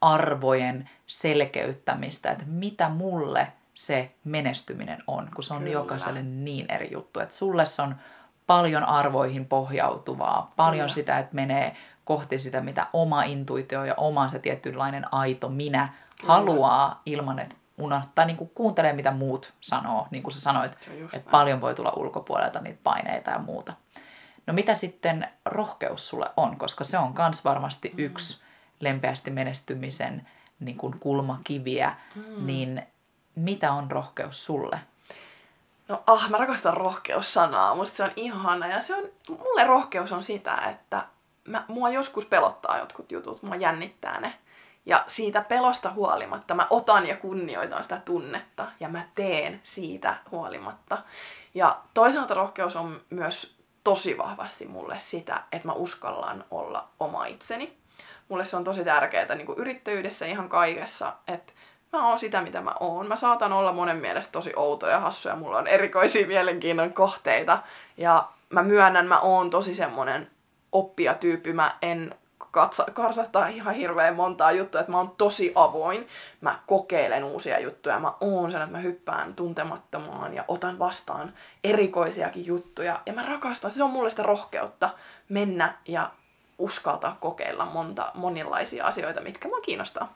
arvojen 0.00 0.90
selkeyttämistä, 1.06 2.30
että 2.30 2.44
mitä 2.46 2.88
mulle 2.88 3.52
se 3.74 4.10
menestyminen 4.24 4.98
on, 5.06 5.28
kun 5.34 5.44
se 5.44 5.54
on 5.54 5.58
Kyllä. 5.58 5.72
jokaiselle 5.72 6.22
niin 6.22 6.66
eri 6.68 6.92
juttu. 6.92 7.20
Että 7.20 7.34
sulle 7.34 7.66
se 7.66 7.82
on 7.82 7.96
paljon 8.46 8.84
arvoihin 8.84 9.46
pohjautuvaa, 9.46 10.52
paljon 10.56 10.74
Kyllä. 10.74 10.94
sitä, 10.94 11.18
että 11.18 11.34
menee 11.34 11.76
kohti 12.04 12.38
sitä, 12.38 12.60
mitä 12.60 12.86
oma 12.92 13.22
intuitio 13.22 13.84
ja 13.84 13.94
oma 13.96 14.28
se 14.28 14.38
tietynlainen 14.38 15.14
aito 15.14 15.48
minä 15.48 15.88
Kyllä. 16.20 16.32
haluaa 16.32 17.02
ilman, 17.06 17.38
että 17.38 17.54
unohtaa, 17.78 18.24
niin 18.24 18.36
kuin 18.36 18.50
kuuntelee, 18.54 18.92
mitä 18.92 19.10
muut 19.10 19.52
sanoo. 19.60 20.06
Niin 20.10 20.22
kuin 20.22 20.32
sä 20.32 20.40
sanoit, 20.40 20.72
että 20.72 20.90
näin. 20.90 21.22
paljon 21.30 21.60
voi 21.60 21.74
tulla 21.74 21.92
ulkopuolelta 21.96 22.60
niitä 22.60 22.80
paineita 22.82 23.30
ja 23.30 23.38
muuta. 23.38 23.72
No 24.46 24.54
mitä 24.54 24.74
sitten 24.74 25.28
rohkeus 25.44 26.08
sulle 26.08 26.30
on, 26.36 26.56
koska 26.56 26.84
se 26.84 26.98
on 26.98 27.14
myös 27.18 27.44
varmasti 27.44 27.88
mm. 27.88 27.98
yksi 27.98 28.40
lempeästi 28.80 29.30
menestymisen 29.30 30.28
niin 30.60 30.76
kuin 30.76 30.98
kulmakiviä, 31.00 31.94
mm. 32.14 32.46
niin 32.46 32.82
mitä 33.34 33.72
on 33.72 33.90
rohkeus 33.90 34.44
sulle? 34.44 34.80
No 35.88 36.02
ah, 36.06 36.30
mä 36.30 36.36
rakastan 36.36 36.76
rohkeussanaa, 36.76 37.74
musta 37.74 37.96
se 37.96 38.04
on 38.04 38.12
ihana 38.16 38.66
ja 38.66 38.80
se 38.80 38.94
on, 38.94 39.04
mulle 39.28 39.64
rohkeus 39.64 40.12
on 40.12 40.22
sitä, 40.22 40.56
että 40.56 41.06
mä, 41.44 41.64
mua 41.68 41.88
joskus 41.88 42.26
pelottaa 42.26 42.78
jotkut 42.78 43.12
jutut, 43.12 43.42
mua 43.42 43.56
jännittää 43.56 44.20
ne. 44.20 44.34
Ja 44.86 45.04
siitä 45.06 45.40
pelosta 45.40 45.90
huolimatta 45.90 46.54
mä 46.54 46.66
otan 46.70 47.06
ja 47.06 47.16
kunnioitan 47.16 47.82
sitä 47.82 48.00
tunnetta 48.04 48.66
ja 48.80 48.88
mä 48.88 49.04
teen 49.14 49.60
siitä 49.62 50.16
huolimatta. 50.30 50.98
Ja 51.54 51.80
toisaalta 51.94 52.34
rohkeus 52.34 52.76
on 52.76 53.00
myös 53.10 53.56
tosi 53.84 54.18
vahvasti 54.18 54.66
mulle 54.66 54.98
sitä, 54.98 55.42
että 55.52 55.68
mä 55.68 55.72
uskallan 55.72 56.44
olla 56.50 56.88
oma 57.00 57.26
itseni 57.26 57.76
mulle 58.28 58.44
se 58.44 58.56
on 58.56 58.64
tosi 58.64 58.84
tärkeää 58.84 59.34
niin 59.34 59.46
kuin 59.46 59.58
yrittäjyydessä 59.58 60.26
ihan 60.26 60.48
kaikessa, 60.48 61.12
että 61.28 61.52
mä 61.92 62.08
oon 62.08 62.18
sitä, 62.18 62.42
mitä 62.42 62.60
mä 62.60 62.74
oon. 62.80 63.08
Mä 63.08 63.16
saatan 63.16 63.52
olla 63.52 63.72
monen 63.72 63.96
mielestä 63.96 64.32
tosi 64.32 64.52
outo 64.56 64.86
ja 64.88 65.00
hassu 65.00 65.28
ja 65.28 65.36
mulla 65.36 65.58
on 65.58 65.66
erikoisia 65.66 66.26
mielenkiinnon 66.26 66.92
kohteita. 66.92 67.58
Ja 67.96 68.28
mä 68.50 68.62
myönnän, 68.62 69.06
mä 69.06 69.20
oon 69.20 69.50
tosi 69.50 69.74
semmonen 69.74 70.30
oppijatyyppi. 70.72 71.52
Mä 71.52 71.76
en 71.82 72.14
katsa, 72.56 72.86
karsahtaa 72.92 73.46
ihan 73.46 73.74
hirveän 73.74 74.16
montaa 74.16 74.52
juttua, 74.52 74.80
että 74.80 74.92
mä 74.92 74.98
oon 74.98 75.14
tosi 75.18 75.52
avoin. 75.54 76.08
Mä 76.40 76.58
kokeilen 76.66 77.24
uusia 77.24 77.60
juttuja. 77.60 78.00
Mä 78.00 78.12
oon 78.20 78.52
sen, 78.52 78.62
että 78.62 78.76
mä 78.76 78.82
hyppään 78.82 79.34
tuntemattomaan 79.34 80.34
ja 80.34 80.44
otan 80.48 80.78
vastaan 80.78 81.32
erikoisiakin 81.64 82.46
juttuja. 82.46 83.00
Ja 83.06 83.12
mä 83.12 83.22
rakastan, 83.22 83.70
se 83.70 83.82
on 83.82 83.90
mulle 83.90 84.10
sitä 84.10 84.22
rohkeutta 84.22 84.90
mennä 85.28 85.74
ja 85.88 86.10
uskaltaa 86.58 87.16
kokeilla 87.20 87.66
monta, 87.66 88.10
monilaisia 88.14 88.84
asioita, 88.84 89.20
mitkä 89.20 89.48
mua 89.48 89.60
kiinnostaa. 89.60 90.12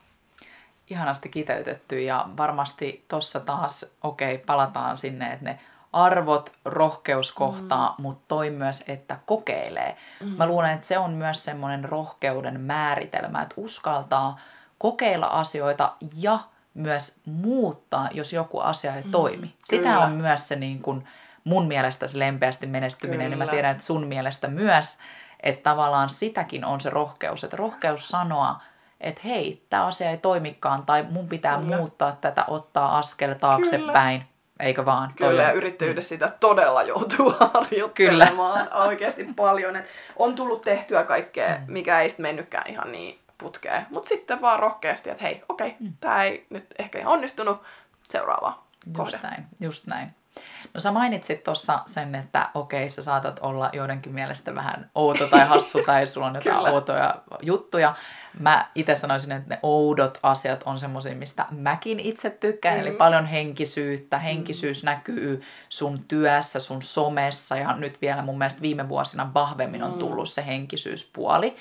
Ihanasti 0.91 1.29
kiteytetty 1.29 2.03
ja 2.03 2.29
varmasti 2.37 3.05
tossa 3.09 3.41
taas, 3.41 3.97
okei, 4.03 4.35
okay, 4.35 4.47
palataan 4.47 4.97
sinne, 4.97 5.33
että 5.33 5.45
ne 5.45 5.59
arvot, 5.93 6.53
rohkeus 6.65 7.33
kohtaa, 7.33 7.95
mm. 7.99 8.03
mutta 8.03 8.25
toi 8.29 8.51
myös, 8.51 8.85
että 8.89 9.19
kokeilee. 9.27 9.97
Mm. 10.21 10.29
Mä 10.29 10.47
luulen, 10.47 10.71
että 10.71 10.87
se 10.87 10.99
on 10.99 11.11
myös 11.11 11.45
semmoinen 11.45 11.85
rohkeuden 11.85 12.61
määritelmä, 12.61 13.43
että 13.43 13.55
uskaltaa 13.59 14.37
kokeilla 14.79 15.27
asioita 15.27 15.93
ja 16.17 16.39
myös 16.75 17.21
muuttaa, 17.25 18.09
jos 18.13 18.33
joku 18.33 18.59
asia 18.59 18.97
ei 18.97 19.03
mm. 19.03 19.11
toimi. 19.11 19.55
Sitä 19.65 19.83
Kyllä. 19.83 19.99
on 19.99 20.13
myös 20.13 20.49
se 20.49 20.57
niin 20.57 20.83
kun, 20.83 21.05
mun 21.45 21.67
mielestä 21.67 22.07
se 22.07 22.19
lempeästi 22.19 22.67
menestyminen, 22.67 23.19
Kyllä. 23.19 23.29
niin 23.29 23.39
mä 23.39 23.51
tiedän, 23.51 23.71
että 23.71 23.83
sun 23.83 24.07
mielestä 24.07 24.49
myös. 24.49 24.99
Että 25.43 25.71
tavallaan 25.71 26.11
sitäkin 26.11 26.65
on 26.65 26.81
se 26.81 26.91
rohkeus, 26.91 27.45
että 27.45 27.57
rohkeus 27.57 28.09
sanoa 28.09 28.61
että 29.01 29.21
hei, 29.25 29.67
tämä 29.71 29.87
asia 29.87 30.11
ei 30.11 30.19
toimikaan 30.19 30.87
tai 30.87 31.07
mun 31.11 31.29
pitää 31.29 31.59
Kyllä. 31.59 31.77
muuttaa 31.77 32.17
tätä, 32.21 32.45
ottaa 32.49 32.99
askel 32.99 33.35
taaksepäin. 33.35 34.25
Eikö 34.61 34.85
vaan? 34.85 35.12
Kyllä, 35.17 35.43
ja 35.43 35.52
yrittäjyydessä 35.52 36.09
sitä 36.09 36.29
todella 36.40 36.83
joutuu 36.83 37.35
harjoittelemaan 37.55 38.73
oikeasti 38.73 39.25
paljon. 39.37 39.76
Et 39.76 39.85
on 40.17 40.35
tullut 40.35 40.62
tehtyä 40.62 41.02
kaikkea, 41.05 41.49
Mm. 41.49 41.73
mikä 41.73 42.00
ei 42.00 42.09
sitten 42.09 42.23
mennytkään 42.23 42.71
ihan 42.71 42.93
niin 42.93 43.19
putkeen. 43.38 43.87
Mutta 43.90 44.09
sitten 44.09 44.40
vaan 44.40 44.61
rohkeasti, 44.61 45.11
että 45.11 45.23
hei, 45.25 45.43
okei, 45.49 45.76
Mm. 45.81 45.93
tämä 46.00 46.25
ei 46.25 46.47
nyt 46.50 46.67
ehkä 46.79 46.99
ihan 46.99 47.12
onnistunut. 47.12 47.62
Seuraava 48.09 48.62
Just 48.87 48.97
kohde. 48.97 49.19
näin, 49.23 49.47
just 49.61 49.87
näin. 49.87 50.14
No 50.75 50.81
sä 50.81 50.90
mainitsit 50.93 51.45
tuossa 51.45 51.79
sen, 51.87 52.14
että 52.14 52.49
okei, 52.55 52.90
sä 52.90 53.02
saatat 53.02 53.38
olla 53.43 53.71
joidenkin 53.73 54.12
mielestä 54.12 54.55
vähän 54.55 54.90
outo 54.95 55.26
tai 55.26 55.47
hassu 55.47 55.83
tai 55.87 56.07
sulla 56.07 56.26
on 56.26 56.35
jotain 56.35 56.57
Kyllä. 56.57 56.71
outoja 56.71 57.14
juttuja. 57.43 57.95
Mä 58.39 58.69
itse 58.75 58.95
sanoisin, 58.95 59.33
että 59.33 59.55
ne 59.55 59.59
oudot 59.63 60.19
asiat 60.23 60.63
on 60.67 60.81
semmoisia, 60.81 61.15
mistä 61.15 61.47
mäkin 61.51 62.01
itse 62.01 62.31
tykkään. 62.31 62.75
Mm. 62.75 62.81
Eli 62.81 62.91
paljon 62.91 63.27
henkisyyttä. 63.27 64.19
Henkisyys 64.19 64.85
näkyy 64.85 65.43
sun 65.69 66.05
työssä, 66.09 66.61
sun 66.61 66.83
somessa 66.83 67.57
ja 67.57 67.77
nyt 67.77 68.01
vielä 68.01 68.23
mun 68.23 68.39
mielestä 68.39 68.63
viime 68.63 68.89
vuosina 68.89 69.35
vahvemmin 69.35 69.83
on 69.83 69.93
Mm. 69.93 69.99
tullut 69.99 70.29
se 70.29 70.47
henkisyyspuoli. 70.47 71.57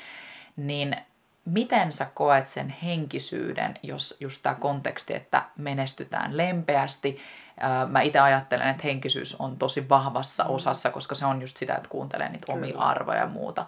Niin 0.56 0.98
miten 1.46 1.94
sä 1.94 2.08
koet 2.14 2.48
sen 2.48 2.70
henkisyyden, 2.84 3.74
jos 3.84 4.18
just 4.20 4.44
tämä 4.44 4.56
konteksti, 4.56 5.14
että 5.14 5.44
menestytään 5.58 6.38
lempeästi. 6.38 7.20
Mä 7.88 8.02
itse 8.02 8.20
ajattelen, 8.20 8.68
että 8.68 8.84
henkisyys 8.84 9.36
on 9.36 9.58
tosi 9.58 9.90
vahvassa 9.90 10.44
osassa, 10.46 10.90
koska 10.90 11.16
se 11.16 11.26
on 11.26 11.42
just 11.42 11.58
sitä, 11.58 11.76
että 11.76 11.90
kuuntelee 11.90 12.30
niitä 12.30 12.54
omia 12.54 12.78
arvoja 12.78 13.20
ja 13.20 13.28
muuta. 13.28 13.66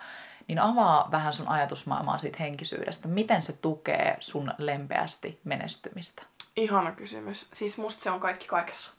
Niin 0.51 0.59
avaa 0.59 1.07
vähän 1.11 1.33
sun 1.33 1.47
ajatusmaailmaa 1.47 2.17
siitä 2.17 2.37
henkisyydestä. 2.39 3.07
Miten 3.07 3.41
se 3.41 3.53
tukee 3.53 4.17
sun 4.19 4.53
lempeästi 4.57 5.39
menestymistä? 5.43 6.23
Ihana 6.55 6.91
kysymys. 6.91 7.47
Siis 7.53 7.77
musta 7.77 8.03
se 8.03 8.11
on 8.11 8.19
kaikki 8.19 8.47
kaikessa. 8.47 8.91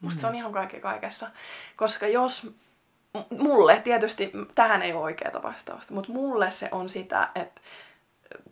Musta 0.00 0.18
Mm. 0.18 0.20
se 0.20 0.26
on 0.26 0.34
ihan 0.34 0.52
kaikki 0.52 0.80
kaikessa. 0.80 1.30
Koska 1.76 2.06
jos 2.08 2.50
mulle, 3.38 3.80
tietysti 3.80 4.32
tähän 4.54 4.82
ei 4.82 4.92
ole 4.92 5.02
oikeaa 5.02 5.42
vastausta, 5.42 5.94
mutta 5.94 6.12
mulle 6.12 6.50
se 6.50 6.68
on 6.72 6.88
sitä, 6.88 7.28
että 7.34 7.60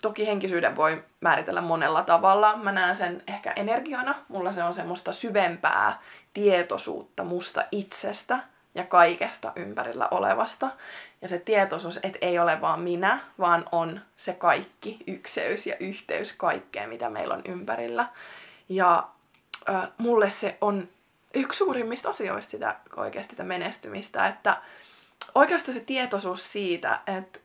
toki 0.02 0.26
henkisyyden 0.26 0.76
voi 0.76 1.04
määritellä 1.20 1.60
monella 1.60 2.02
tavalla. 2.02 2.56
Mä 2.56 2.72
näen 2.72 2.96
sen 2.96 3.22
ehkä 3.26 3.52
energiana. 3.56 4.14
Mulla 4.28 4.52
se 4.52 4.64
on 4.64 4.74
semmoista 4.74 5.12
syvempää 5.12 6.00
tietoisuutta 6.34 7.24
musta 7.24 7.64
itsestä 7.72 8.38
ja 8.74 8.84
kaikesta 8.84 9.52
ympärillä 9.56 10.08
olevasta. 10.10 10.70
Ja 11.22 11.28
se 11.28 11.38
tietoisuus, 11.38 12.00
että 12.02 12.18
ei 12.20 12.38
ole 12.38 12.60
vaan 12.60 12.80
minä, 12.80 13.18
vaan 13.38 13.64
on 13.72 14.00
se 14.16 14.32
kaikki, 14.32 14.98
ykseys 15.06 15.66
ja 15.66 15.76
yhteys 15.80 16.32
kaikkeen, 16.32 16.88
mitä 16.88 17.10
meillä 17.10 17.34
on 17.34 17.42
ympärillä. 17.44 18.08
Ja 18.68 19.08
äh, 19.68 19.88
mulle 19.98 20.30
se 20.30 20.58
on 20.60 20.88
yksi 21.34 21.58
suurimmista 21.58 22.10
asioista 22.10 22.50
sitä, 22.50 22.76
oikeasti 22.96 23.30
sitä 23.30 23.44
menestymistä, 23.44 24.26
että 24.26 24.56
oikeastaan 25.34 25.74
se 25.74 25.80
tietoisuus 25.80 26.52
siitä, 26.52 27.00
että, 27.06 27.38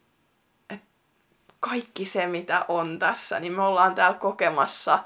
että 0.69 0.85
kaikki 1.59 2.05
se, 2.05 2.27
mitä 2.27 2.65
on 2.67 2.99
tässä, 2.99 3.39
niin 3.39 3.53
me 3.53 3.61
ollaan 3.61 3.95
täällä 3.95 4.17
kokemassa, 4.17 5.03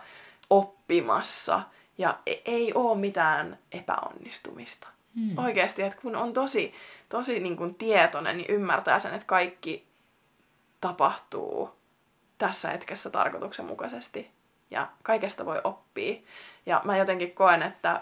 oppimassa, 0.50 1.62
ja 1.98 2.20
e- 2.26 2.42
ei 2.46 2.74
ole 2.74 2.98
mitään 2.98 3.58
epäonnistumista. 3.72 4.88
Hmm. 5.16 5.38
Oikeasti, 5.38 5.82
että 5.82 6.02
kun 6.02 6.16
on 6.16 6.34
tosi, 6.34 6.74
tosi 7.10 7.40
niin 7.40 7.58
kuin 7.58 7.76
tietoinen, 7.76 8.38
niin 8.38 8.50
ymmärtää 8.50 9.00
sen, 9.00 9.14
että 9.14 9.26
kaikki 9.26 9.88
tapahtuu 10.82 11.76
tässä 12.38 12.70
hetkessä 12.70 13.10
tarkoituksenmukaisesti. 13.10 14.32
Ja 14.72 14.88
kaikesta 15.04 15.46
voi 15.46 15.62
oppia. 15.64 16.22
Ja 16.66 16.82
mä 16.84 16.98
jotenkin 16.98 17.32
koen, 17.32 17.62
että, 17.62 18.02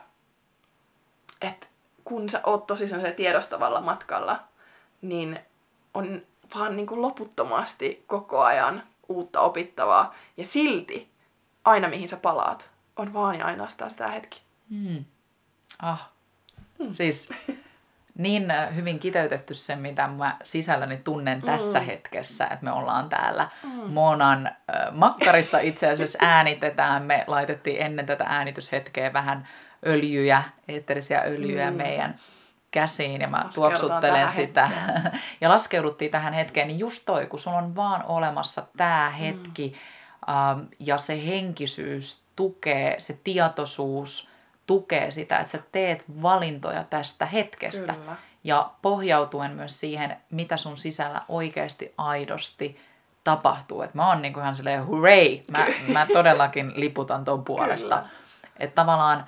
että 1.41 1.67
kun 2.03 2.29
sä 2.29 2.41
oot 2.43 2.67
tosi 2.67 2.87
sellaisella 2.87 3.15
tiedostavalla 3.15 3.81
matkalla, 3.81 4.39
niin 5.01 5.39
on 5.93 6.21
vaan 6.55 6.75
niin 6.75 6.87
kuin 6.87 7.01
loputtomasti 7.01 8.03
koko 8.07 8.41
ajan 8.41 8.83
uutta 9.09 9.41
opittavaa. 9.41 10.15
Ja 10.37 10.45
silti 10.45 11.11
aina 11.65 11.87
mihin 11.87 12.09
sä 12.09 12.17
palaat, 12.17 12.69
on 12.97 13.13
vaan 13.13 13.39
ja 13.39 13.45
ainoastaan 13.45 13.91
sitä 13.91 14.07
hetki. 14.07 14.41
Hmm. 14.69 15.05
Ah. 15.79 16.10
Siis 16.91 17.29
niin 18.17 18.51
äh, 18.51 18.75
hyvin 18.75 18.99
kiteytetty 18.99 19.55
se, 19.55 19.75
mitä 19.75 20.07
mä 20.07 20.37
sisälläni 20.43 20.97
tunnen 20.97 21.41
tässä 21.41 21.79
Mm. 21.79 21.85
hetkessä, 21.85 22.45
että 22.45 22.65
me 22.65 22.71
ollaan 22.71 23.09
täällä 23.09 23.49
Mm. 23.63 23.69
Monan 23.69 24.47
äh, 24.47 24.53
makkarissa 24.91 25.59
itse 25.59 25.89
asiassa 25.91 26.19
äänitetään. 26.35 27.03
Me 27.03 27.23
laitettiin 27.27 27.81
ennen 27.81 28.05
tätä 28.05 28.23
äänityshetkeä 28.27 29.13
vähän 29.13 29.47
öljyjä, 29.85 30.43
eetterisiä 30.67 31.21
öljyjä 31.21 31.71
Mm. 31.71 31.77
meidän 31.77 32.15
käsiin 32.71 33.21
ja 33.21 33.27
mä 33.27 33.45
tuoksuttelen 33.55 34.29
sitä. 34.31 34.67
hetkeen. 34.67 35.11
ja 35.41 35.49
laskeuduttiin 35.49 36.11
tähän 36.11 36.33
hetkeen, 36.33 36.67
niin 36.67 36.79
just 36.79 37.03
toi, 37.05 37.25
kun 37.27 37.39
sulla 37.39 37.57
on 37.57 37.75
vaan 37.75 38.05
olemassa 38.05 38.63
tämä 38.77 39.09
hetki 39.09 39.75
ähm, 40.29 40.59
ja 40.79 40.97
se 40.97 41.25
henkisyys 41.25 42.21
tukee, 42.35 42.95
se 42.99 43.19
tietoisuus 43.23 44.30
tukee 44.71 45.11
sitä, 45.11 45.39
että 45.39 45.51
sä 45.51 45.59
teet 45.71 46.05
valintoja 46.21 46.83
tästä 46.83 47.25
hetkestä. 47.25 47.93
Kyllä. 47.93 48.15
Ja 48.43 48.71
pohjautuen 48.81 49.51
myös 49.51 49.79
siihen, 49.79 50.17
mitä 50.29 50.57
sun 50.57 50.77
sisällä 50.77 51.21
oikeasti 51.29 51.93
aidosti 51.97 52.79
tapahtuu. 53.23 53.81
Että 53.81 53.97
mä 53.97 54.07
oon 54.07 54.21
niinku 54.21 54.39
ihan 54.39 54.55
silleen, 54.55 54.87
hurray! 54.87 55.39
Mä, 55.51 55.65
mä 55.87 56.07
todellakin 56.13 56.73
liputan 56.75 57.23
ton 57.23 57.43
puolesta. 57.43 58.03
Että 58.59 58.75
tavallaan 58.75 59.27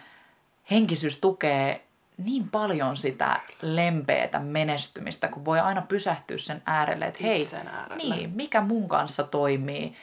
henkisyys 0.72 1.18
tukee 1.18 1.84
niin 2.18 2.50
paljon 2.50 2.98
sitä 2.98 3.40
lempeätä 3.62 4.40
menestymistä, 4.40 5.28
kun 5.28 5.46
voi 5.46 5.60
aina 5.60 5.82
pysähtyä 5.82 6.38
sen 6.38 6.62
äärelle, 6.66 7.06
että 7.06 7.24
hei, 7.24 7.42
Itsen 7.42 7.68
äärellä. 7.68 8.16
niin, 8.16 8.30
mikä 8.30 8.62
mun 8.62 8.88
kanssa 8.90 9.24
toimii 9.24 9.96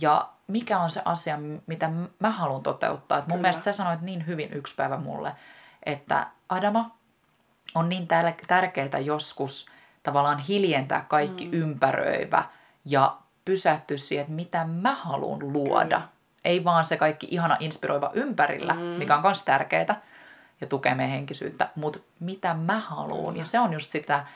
ja 0.00 0.28
mikä 0.52 0.78
on 0.78 0.90
se 0.90 1.02
asia, 1.04 1.38
mitä 1.66 1.90
mä 2.18 2.30
haluan 2.30 2.62
toteuttaa. 2.62 3.18
Et 3.18 3.26
mun 3.26 3.36
Kyllä. 3.36 3.42
mielestä 3.42 3.64
sä 3.64 3.72
sanoit 3.72 4.00
niin 4.00 4.26
hyvin 4.26 4.52
yksi 4.52 4.74
päivä 4.74 4.96
mulle, 4.96 5.32
että 5.86 6.26
Adama, 6.48 6.96
on 7.74 7.88
niin 7.88 8.08
tär- 8.08 8.46
tärkeää 8.46 8.98
joskus 9.04 9.66
tavallaan 10.02 10.38
hiljentää 10.38 11.04
kaikki 11.08 11.44
mm. 11.44 11.52
ympäröivä 11.52 12.44
ja 12.84 13.16
pysähtyä 13.44 13.96
siihen, 13.96 14.22
että 14.22 14.34
mitä 14.34 14.64
mä 14.64 14.94
haluan 14.94 15.52
luoda. 15.52 15.96
Kyllä. 15.96 16.08
Ei 16.44 16.64
vaan 16.64 16.84
se 16.84 16.96
kaikki 16.96 17.28
ihana 17.30 17.56
inspiroiva 17.60 18.10
ympärillä, 18.14 18.74
mm. 18.74 18.80
mikä 18.80 19.16
on 19.16 19.22
myös 19.22 19.42
tärkeää 19.42 20.00
ja 20.60 20.66
tukee 20.66 20.94
meidän 20.94 21.12
henkisyyttä, 21.12 21.68
mutta 21.74 21.98
mitä 22.20 22.54
mä 22.54 22.80
haluan. 22.80 23.36
Ja 23.36 23.46
se 23.46 23.60
on 23.60 23.72
just 23.72 23.90
sitä 23.90 24.26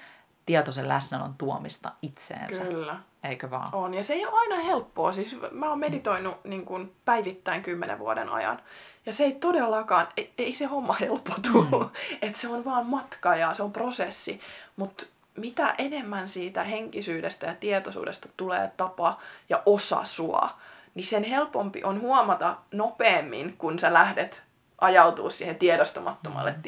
tietoisen 0.46 0.88
läsnäolon 0.88 1.34
tuomista 1.38 1.92
itseensä, 2.02 2.64
Kyllä. 2.64 2.96
Eikö 3.28 3.50
vaan? 3.50 3.68
On, 3.72 3.94
ja 3.94 4.04
se 4.04 4.14
ei 4.14 4.26
ole 4.26 4.38
aina 4.38 4.62
helppoa. 4.62 5.12
Siis 5.12 5.36
mä 5.50 5.70
oon 5.70 5.78
meditoinut 5.78 6.44
niin 6.44 6.64
kuin 6.64 6.92
päivittäin 7.04 7.62
kymmenen 7.62 7.98
vuoden 7.98 8.28
ajan. 8.28 8.62
Ja 9.06 9.12
se 9.12 9.24
ei 9.24 9.32
todellakaan, 9.32 10.08
ei, 10.16 10.32
ei 10.38 10.54
se 10.54 10.64
homma 10.64 10.96
helpotu. 11.00 11.62
Mm. 11.62 11.88
että 12.22 12.38
se 12.38 12.48
on 12.48 12.64
vaan 12.64 12.86
matka 12.86 13.36
ja 13.36 13.54
se 13.54 13.62
on 13.62 13.72
prosessi. 13.72 14.40
Mutta 14.76 15.06
mitä 15.36 15.74
enemmän 15.78 16.28
siitä 16.28 16.64
henkisyydestä 16.64 17.46
ja 17.46 17.54
tietoisuudesta 17.54 18.28
tulee 18.36 18.70
tapa 18.76 19.18
ja 19.48 19.62
osa 19.66 20.04
sua, 20.04 20.50
niin 20.94 21.06
sen 21.06 21.24
helpompi 21.24 21.84
on 21.84 22.00
huomata 22.00 22.56
nopeammin, 22.72 23.56
kun 23.58 23.78
sä 23.78 23.92
lähdet 23.92 24.42
ajautuu 24.78 25.30
siihen 25.30 25.56
tiedostamattomalle 25.56 26.52
Mm. 26.52 26.62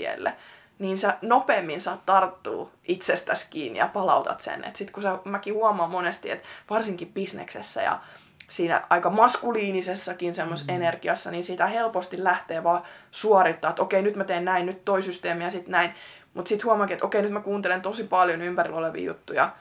Niin 0.78 0.98
sä 0.98 1.16
nopeammin 1.22 1.80
saat 1.80 2.06
tarttua 2.06 2.70
itsestäsi 2.84 3.46
kiinni 3.50 3.78
ja 3.78 3.88
palautat 3.92 4.40
sen. 4.40 4.64
Et 4.64 4.76
sit 4.76 4.90
kun 4.90 5.02
sä, 5.02 5.18
mäkin 5.24 5.54
huomaan 5.54 5.90
monesti, 5.90 6.30
että 6.30 6.48
varsinkin 6.70 7.12
bisneksessä 7.12 7.82
ja 7.82 8.00
siinä 8.48 8.82
aika 8.90 9.10
maskuliinisessakin 9.10 10.34
semmoisessa 10.34 10.72
mm. 10.72 10.76
energiassa, 10.76 11.30
niin 11.30 11.44
siitä 11.44 11.66
helposti 11.66 12.24
lähtee 12.24 12.64
vaan 12.64 12.82
suorittaa, 13.10 13.70
että 13.70 13.82
okei, 13.82 14.02
nyt 14.02 14.16
mä 14.16 14.24
teen 14.24 14.44
näin, 14.44 14.66
nyt 14.66 14.84
toi 14.84 15.02
systeemi 15.02 15.44
ja 15.44 15.50
sitten 15.50 15.72
näin. 15.72 15.94
Mutta 16.34 16.48
sitten 16.48 16.66
huomaakin, 16.66 16.94
että 16.94 17.06
okei, 17.06 17.22
nyt 17.22 17.32
mä 17.32 17.40
kuuntelen 17.40 17.82
tosi 17.82 18.04
paljon 18.04 18.42
ympärillä 18.42 18.78
olevia 18.78 19.06
juttuja. 19.06 19.52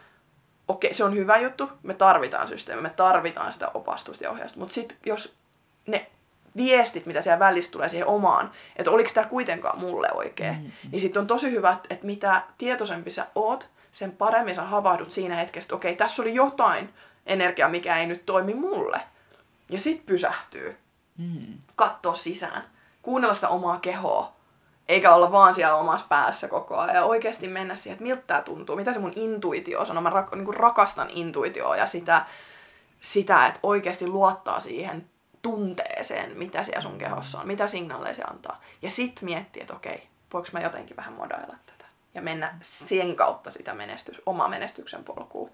Okei, 0.67 0.93
se 0.93 1.03
on 1.03 1.15
hyvä 1.15 1.37
juttu, 1.37 1.69
me 1.83 1.93
tarvitaan 1.93 2.47
systeemi, 2.47 2.81
me 2.81 2.89
tarvitaan 2.89 3.53
sitä 3.53 3.71
opastusta 3.73 4.23
ja 4.23 4.31
ohjausta. 4.31 4.59
Mutta 4.59 4.73
sitten 4.73 4.97
jos 5.05 5.35
ne 5.87 6.07
viestit, 6.57 7.05
mitä 7.05 7.21
siellä 7.21 7.39
välissä 7.39 7.71
tulee 7.71 7.89
siihen 7.89 8.07
omaan, 8.07 8.51
että 8.75 8.91
oliko 8.91 9.09
tämä 9.13 9.27
kuitenkaan 9.27 9.79
mulle 9.79 10.09
oikein, 10.13 10.55
Mm. 10.55 10.61
mm. 10.63 10.71
niin 10.91 11.01
sitten 11.01 11.19
on 11.21 11.27
tosi 11.27 11.51
hyvä, 11.51 11.71
että- 11.71 11.87
että 11.93 12.05
mitä 12.05 12.41
tietoisempi 12.57 13.11
sä 13.11 13.25
oot, 13.35 13.69
sen 13.91 14.11
paremmin 14.11 14.55
sä 14.55 14.63
havahdut 14.63 15.11
siinä 15.11 15.35
hetkessä, 15.35 15.65
että 15.65 15.75
okei, 15.75 15.95
tässä 15.95 16.21
oli 16.21 16.35
jotain 16.35 16.89
energiaa, 17.25 17.69
mikä 17.69 17.97
ei 17.97 18.05
nyt 18.05 18.25
toimi 18.25 18.53
mulle. 18.53 19.01
Ja 19.69 19.79
sit 19.79 20.05
pysähtyy, 20.05 20.77
Mm. 21.17 21.53
katsoa 21.75 22.15
sisään, 22.15 22.63
kuunnella 23.01 23.33
sitä 23.35 23.49
omaa 23.49 23.79
kehoa, 23.79 24.31
eikä 24.87 25.13
olla 25.15 25.31
vaan 25.31 25.53
siellä 25.53 25.75
omassa 25.75 26.05
päässä 26.09 26.47
koko 26.47 26.77
ajan. 26.77 26.95
Ja 26.95 27.03
oikeasti 27.05 27.47
mennä 27.47 27.75
siihen, 27.75 27.93
että 27.93 28.03
miltä 28.03 28.21
tämä 28.27 28.41
tuntuu, 28.41 28.75
mitä 28.75 28.93
se 28.93 28.99
mun 28.99 29.13
intuitio 29.15 29.85
sanoo. 29.85 30.03
Mä 30.03 30.09
rak, 30.09 30.35
niin 30.35 30.53
rakastan 30.53 31.07
intuitioa 31.09 31.75
ja 31.77 31.85
sitä 31.85 32.25
sitä, 33.01 33.47
että 33.47 33.59
oikeasti 33.63 34.07
luottaa 34.07 34.59
siihen 34.59 35.09
tunteeseen, 35.47 36.37
mitä 36.37 36.63
siellä 36.63 36.81
sun 36.81 36.97
kehossa 36.97 37.39
on, 37.39 37.47
mitä 37.47 37.67
signaaleja 37.67 38.15
se 38.15 38.23
antaa. 38.23 38.61
Ja 38.81 38.89
sitten 38.89 39.25
miettiä, 39.25 39.61
että 39.61 39.73
okei, 39.73 40.07
voiko 40.33 40.47
mä 40.51 40.59
jotenkin 40.59 40.97
vähän 40.97 41.13
modailla 41.13 41.55
tätä. 41.65 41.85
Ja 42.13 42.21
mennä 42.21 42.57
sen 42.61 43.15
kautta 43.15 43.49
sitä 43.49 43.73
menestys, 43.73 44.21
oma 44.25 44.47
menestyksen 44.47 45.03
polkuun. 45.03 45.51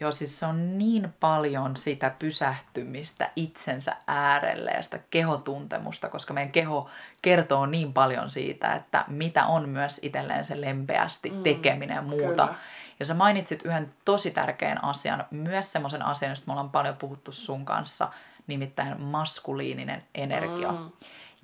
Joo, 0.00 0.12
siis 0.12 0.38
se 0.38 0.46
on 0.46 0.78
niin 0.78 1.14
paljon 1.20 1.76
sitä 1.76 2.14
pysähtymistä 2.18 3.30
itsensä 3.36 3.96
äärelle 4.06 4.70
ja 4.70 4.82
sitä 4.82 5.00
kehotuntemusta, 5.10 6.08
koska 6.08 6.34
meidän 6.34 6.52
keho 6.52 6.90
kertoo 7.22 7.66
niin 7.66 7.92
paljon 7.92 8.30
siitä, 8.30 8.74
että 8.74 9.04
mitä 9.08 9.46
on 9.46 9.68
myös 9.68 10.00
itselleen 10.02 10.46
se 10.46 10.60
lempeästi 10.60 11.30
mm, 11.30 11.42
tekeminen 11.42 11.94
ja 11.94 12.02
muuta. 12.02 12.46
Kyllä. 12.46 12.58
Ja 13.00 13.06
sä 13.06 13.14
mainitsit 13.14 13.62
yhden 13.64 13.92
tosi 14.04 14.30
tärkeän 14.30 14.84
asian, 14.84 15.24
myös 15.30 15.72
semmoisen 15.72 16.06
asian, 16.06 16.30
josta 16.30 16.46
me 16.46 16.52
ollaan 16.52 16.70
paljon 16.70 16.96
puhuttu 16.96 17.32
sun 17.32 17.64
kanssa, 17.64 18.08
nimittäin 18.46 19.00
maskuliininen 19.00 20.02
energia. 20.14 20.72
Mm. 20.72 20.90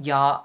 Ja 0.04 0.44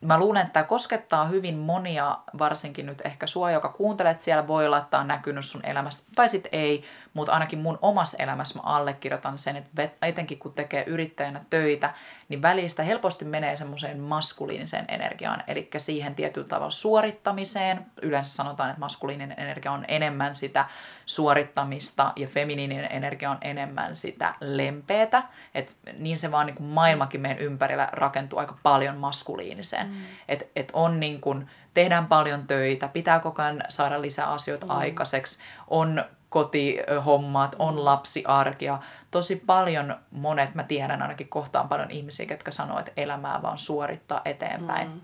mä 0.00 0.18
luulen, 0.18 0.42
että 0.42 0.52
tämä 0.52 0.64
koskettaa 0.64 1.24
hyvin 1.24 1.58
monia, 1.58 2.18
varsinkin 2.38 2.86
nyt 2.86 3.00
ehkä 3.04 3.26
sua, 3.26 3.50
joka 3.50 3.68
kuuntelet 3.68 4.22
siellä, 4.22 4.46
voi 4.46 4.66
olla, 4.66 4.78
että 4.78 4.98
on 4.98 5.08
näkynyt 5.08 5.44
sun 5.44 5.64
elämästä, 5.64 6.02
tai 6.14 6.28
sitten 6.28 6.54
ei, 6.54 6.84
mutta 7.14 7.32
ainakin 7.32 7.58
mun 7.58 7.78
omassa 7.82 8.16
elämässä 8.22 8.58
mä 8.58 8.62
allekirjoitan 8.64 9.38
sen, 9.38 9.56
että 9.56 9.88
etenkin 10.02 10.38
kun 10.38 10.54
tekee 10.54 10.84
yrittäjänä 10.86 11.44
töitä, 11.50 11.94
niin 12.28 12.42
välistä 12.42 12.82
helposti 12.82 13.24
menee 13.24 13.56
semmoiseen 13.56 14.00
maskuliiniseen 14.00 14.84
energiaan, 14.88 15.44
eli 15.46 15.70
siihen 15.76 16.14
tietyllä 16.14 16.48
tavalla 16.48 16.70
suorittamiseen. 16.70 17.86
Yleensä 18.02 18.30
sanotaan, 18.30 18.70
että 18.70 18.80
maskuliininen 18.80 19.40
energia 19.40 19.72
on 19.72 19.84
enemmän 19.88 20.34
sitä 20.34 20.64
suorittamista 21.06 22.12
ja 22.16 22.28
feminiininen 22.28 22.92
energia 22.92 23.30
on 23.30 23.38
enemmän 23.42 23.96
sitä 23.96 24.34
lempeätä. 24.40 25.22
Et 25.54 25.76
niin 25.98 26.18
se 26.18 26.30
vaan 26.30 26.46
niin 26.46 26.56
kuin 26.56 26.66
maailmakin 26.66 27.20
meidän 27.20 27.38
ympärillä 27.38 27.88
rakentuu 27.92 28.38
aika 28.38 28.58
paljon 28.62 28.96
maskuliiniseen. 28.96 29.86
Mm. 29.86 29.94
Että 30.28 30.44
et 30.56 30.70
on 30.72 31.00
niin 31.00 31.20
kuin, 31.20 31.48
tehdään 31.74 32.06
paljon 32.06 32.46
töitä, 32.46 32.88
pitää 32.88 33.20
koko 33.20 33.42
ajan 33.42 33.62
saada 33.68 34.02
lisää 34.02 34.26
asioita 34.26 34.66
mm. 34.66 34.72
aikaiseksi, 34.72 35.38
on 35.68 36.04
kotihommat, 36.34 37.56
on 37.58 37.84
lapsiarkia. 37.84 38.78
Tosi 39.10 39.36
paljon 39.36 39.96
monet, 40.10 40.54
mä 40.54 40.62
tiedän 40.62 41.02
ainakin 41.02 41.28
kohtaan 41.28 41.68
paljon 41.68 41.90
ihmisiä, 41.90 42.26
jotka 42.30 42.50
sanoo, 42.50 42.78
että 42.78 42.92
elämää 42.96 43.42
vaan 43.42 43.58
suorittaa 43.58 44.20
eteenpäin. 44.24 44.88
Mm. 44.88 45.00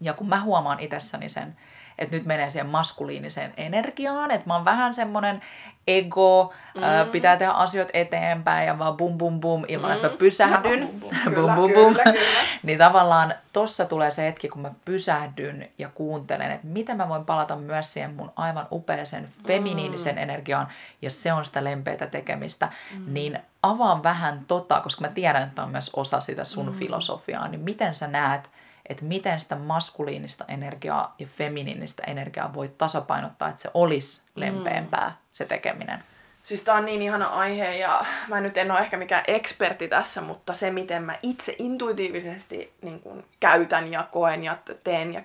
Ja 0.00 0.12
kun 0.12 0.28
mä 0.28 0.40
huomaan 0.40 0.80
itsessäni 0.80 1.28
sen, 1.28 1.56
että 1.98 2.16
nyt 2.16 2.26
menee 2.26 2.50
siihen 2.50 2.66
maskuliiniseen 2.66 3.54
energiaan, 3.56 4.30
että 4.30 4.46
mä 4.46 4.54
oon 4.54 4.64
vähän 4.64 4.94
semmonen 4.94 5.42
ego, 5.86 6.52
mm. 6.74 6.82
ää, 6.82 7.04
pitää 7.04 7.36
tehdä 7.36 7.52
asioita 7.52 7.90
eteenpäin 7.94 8.66
ja 8.66 8.78
vaan 8.78 8.96
bum 8.96 9.18
bum 9.18 9.40
bum 9.40 9.64
ilman, 9.68 9.90
mm. 9.90 9.96
että 9.96 10.08
mä 10.08 10.12
mm. 10.12 10.18
pysähdyn. 10.18 10.88
bum 10.88 11.00
bum, 11.00 11.10
bum. 11.10 11.10
Kyllä, 11.34 11.54
bum, 11.54 11.72
bum. 11.72 11.94
Kyllä, 11.94 12.02
kyllä. 12.02 12.20
niin 12.62 12.78
tavallaan 12.78 13.34
tossa 13.52 13.84
tulee 13.84 14.10
se 14.10 14.26
hetki, 14.26 14.48
kun 14.48 14.62
mä 14.62 14.70
pysähdyn 14.84 15.68
ja 15.78 15.88
kuuntelen, 15.88 16.50
että 16.50 16.66
miten 16.66 16.96
mä 16.96 17.08
voin 17.08 17.24
palata 17.24 17.56
myös 17.56 17.92
siihen 17.92 18.14
mun 18.14 18.32
aivan 18.36 18.66
upeeseen 18.72 19.28
feminiinisen 19.46 20.14
mm. 20.14 20.22
energiaan 20.22 20.68
ja 21.02 21.10
se 21.10 21.32
on 21.32 21.44
sitä 21.44 21.64
lempeitä 21.64 22.06
tekemistä, 22.06 22.68
mm. 22.96 23.14
niin 23.14 23.38
avaan 23.62 24.02
vähän 24.02 24.44
tota, 24.48 24.80
koska 24.80 25.00
mä 25.00 25.08
tiedän, 25.08 25.42
että 25.42 25.62
on 25.62 25.70
myös 25.70 25.90
osa 25.96 26.20
sitä 26.20 26.44
sun 26.44 26.66
mm. 26.66 26.74
filosofiaa, 26.74 27.48
niin 27.48 27.60
miten 27.60 27.94
sä 27.94 28.06
näet, 28.06 28.50
että 28.88 29.04
miten 29.04 29.40
sitä 29.40 29.56
maskuliinista 29.56 30.44
energiaa 30.48 31.14
ja 31.18 31.26
feminiinistä 31.26 32.02
energiaa 32.06 32.54
voi 32.54 32.68
tasapainottaa, 32.68 33.48
että 33.48 33.62
se 33.62 33.70
olisi 33.74 34.22
lempeämpää 34.34 35.16
se 35.32 35.44
tekeminen. 35.44 36.02
Siis 36.42 36.62
tää 36.62 36.74
on 36.74 36.84
niin 36.84 37.02
ihana 37.02 37.26
aihe 37.26 37.76
ja 37.76 38.04
mä 38.28 38.40
nyt 38.40 38.56
en 38.56 38.70
ole 38.70 38.80
ehkä 38.80 38.96
mikään 38.96 39.24
eksperti 39.28 39.88
tässä, 39.88 40.20
mutta 40.20 40.54
se 40.54 40.70
miten 40.70 41.02
mä 41.02 41.14
itse 41.22 41.54
intuitiivisesti 41.58 42.72
niin 42.82 43.00
kun 43.00 43.24
käytän 43.40 43.92
ja 43.92 44.08
koen 44.12 44.44
ja 44.44 44.58
teen 44.84 45.14
ja 45.14 45.22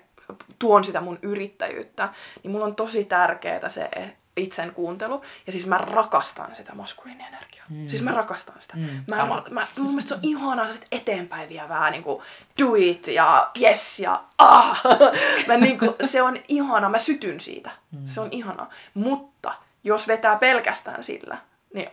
tuon 0.58 0.84
sitä 0.84 1.00
mun 1.00 1.18
yrittäjyyttä, 1.22 2.08
niin 2.42 2.52
mulla 2.52 2.64
on 2.64 2.76
tosi 2.76 3.04
tärkeää 3.04 3.68
se, 3.68 3.88
itsen 4.36 4.72
kuuntelu. 4.74 5.22
Ja 5.46 5.52
siis 5.52 5.66
mä 5.66 5.78
rakastan 5.78 6.54
sitä 6.54 6.74
maskuliinin 6.74 7.26
energiaa. 7.26 7.64
Mm. 7.68 7.88
Siis 7.88 8.02
mä 8.02 8.10
rakastan 8.10 8.60
sitä. 8.60 8.76
Mm, 8.76 9.04
mä, 9.10 9.16
mä, 9.16 9.42
mä, 9.50 9.66
mun 9.78 9.86
mielestä 9.86 10.08
se 10.08 10.14
on 10.14 10.20
ihanaa 10.22 10.66
se 10.66 10.80
eteenpäin 10.92 11.48
vievää 11.48 11.90
niin 11.90 12.02
kuin 12.02 12.22
do 12.62 12.74
it 12.76 13.06
ja 13.06 13.50
yes 13.60 14.00
ja 14.00 14.24
ah. 14.38 14.82
mä, 15.48 15.56
niin 15.56 15.78
kuin, 15.78 15.94
se 16.04 16.22
on 16.22 16.38
ihanaa. 16.48 16.90
Mä 16.90 16.98
sytyn 16.98 17.40
siitä. 17.40 17.70
Mm. 17.90 18.00
Se 18.04 18.20
on 18.20 18.28
ihanaa. 18.30 18.70
Mutta 18.94 19.54
jos 19.84 20.08
vetää 20.08 20.36
pelkästään 20.36 21.04
sillä, 21.04 21.38
niin 21.74 21.90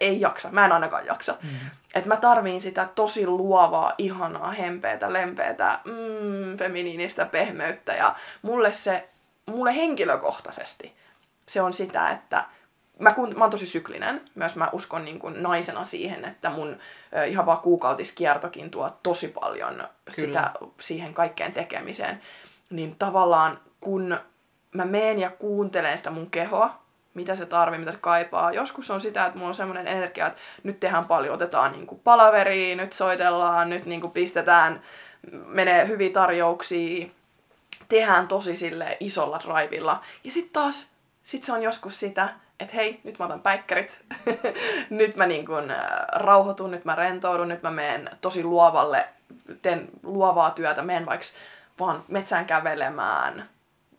ei 0.00 0.20
jaksa. 0.20 0.48
Mä 0.50 0.64
en 0.64 0.72
ainakaan 0.72 1.06
jaksa. 1.06 1.36
Mm. 1.42 1.50
Että 1.94 2.08
mä 2.08 2.16
tarviin 2.16 2.60
sitä 2.60 2.88
tosi 2.94 3.26
luovaa, 3.26 3.92
ihanaa, 3.98 4.52
hempeätä, 4.52 5.12
lempeätä, 5.12 5.78
mm, 5.84 6.56
feminiinistä 6.58 7.26
pehmeyttä. 7.26 7.92
Ja 7.92 8.14
mulle 8.42 8.72
se, 8.72 9.08
mulle 9.46 9.76
henkilökohtaisesti, 9.76 10.96
se 11.48 11.62
on 11.62 11.72
sitä, 11.72 12.10
että 12.10 12.44
mä, 12.98 13.12
kun, 13.12 13.34
mä 13.36 13.44
oon 13.44 13.50
tosi 13.50 13.66
syklinen. 13.66 14.20
Myös 14.34 14.56
mä 14.56 14.68
uskon 14.72 15.04
niin 15.04 15.18
kuin 15.18 15.42
naisena 15.42 15.84
siihen, 15.84 16.24
että 16.24 16.50
mun 16.50 16.78
ö, 17.16 17.24
ihan 17.24 17.46
vaan 17.46 17.58
kuukautiskiertokin 17.58 18.70
tuo 18.70 18.90
tosi 19.02 19.28
paljon 19.28 19.74
Kyllä. 19.74 19.88
sitä 20.04 20.52
siihen 20.80 21.14
kaikkeen 21.14 21.52
tekemiseen. 21.52 22.20
Niin 22.70 22.96
tavallaan 22.98 23.60
kun 23.80 24.18
mä 24.74 24.84
meen 24.84 25.18
ja 25.18 25.30
kuuntelen 25.30 25.98
sitä 25.98 26.10
mun 26.10 26.30
kehoa, 26.30 26.82
mitä 27.14 27.36
se 27.36 27.46
tarvii, 27.46 27.78
mitä 27.78 27.92
se 27.92 27.98
kaipaa. 28.00 28.52
Joskus 28.52 28.90
on 28.90 29.00
sitä, 29.00 29.26
että 29.26 29.38
mulla 29.38 29.48
on 29.48 29.54
semmoinen 29.54 29.86
energia, 29.86 30.26
että 30.26 30.40
nyt 30.62 30.80
tehdään 30.80 31.04
paljon, 31.04 31.34
otetaan 31.34 31.72
niin 31.72 31.86
kuin 31.86 32.00
palaveriin, 32.04 32.78
nyt 32.78 32.92
soitellaan, 32.92 33.70
nyt 33.70 33.86
niin 33.86 34.00
kuin 34.00 34.12
pistetään, 34.12 34.82
menee 35.46 35.88
hyviä 35.88 36.10
tarjouksia, 36.10 37.06
tehdään 37.88 38.28
tosi 38.28 38.56
sille 38.56 38.96
isolla 39.00 39.40
raivilla. 39.44 40.00
Ja 40.24 40.32
sitten 40.32 40.52
taas 40.52 40.95
sitten 41.26 41.46
se 41.46 41.52
on 41.52 41.62
joskus 41.62 42.00
sitä, 42.00 42.28
että 42.60 42.74
hei, 42.74 43.00
nyt 43.04 43.18
mä 43.18 43.24
otan 43.24 43.40
päikkärit, 43.40 44.00
nyt 44.90 45.16
mä 45.16 45.26
niin 45.26 45.46
kun, 45.46 45.70
äh, 45.70 45.78
rauhoitun, 46.12 46.70
nyt 46.70 46.84
mä 46.84 46.94
rentoudun, 46.94 47.48
nyt 47.48 47.62
mä 47.62 47.70
menen 47.70 48.10
tosi 48.20 48.44
luovalle, 48.44 49.08
teen 49.62 49.88
luovaa 50.02 50.50
työtä, 50.50 50.82
menen 50.82 51.06
vaikka 51.06 51.26
vaan 51.80 52.04
metsään 52.08 52.46
kävelemään, 52.46 53.48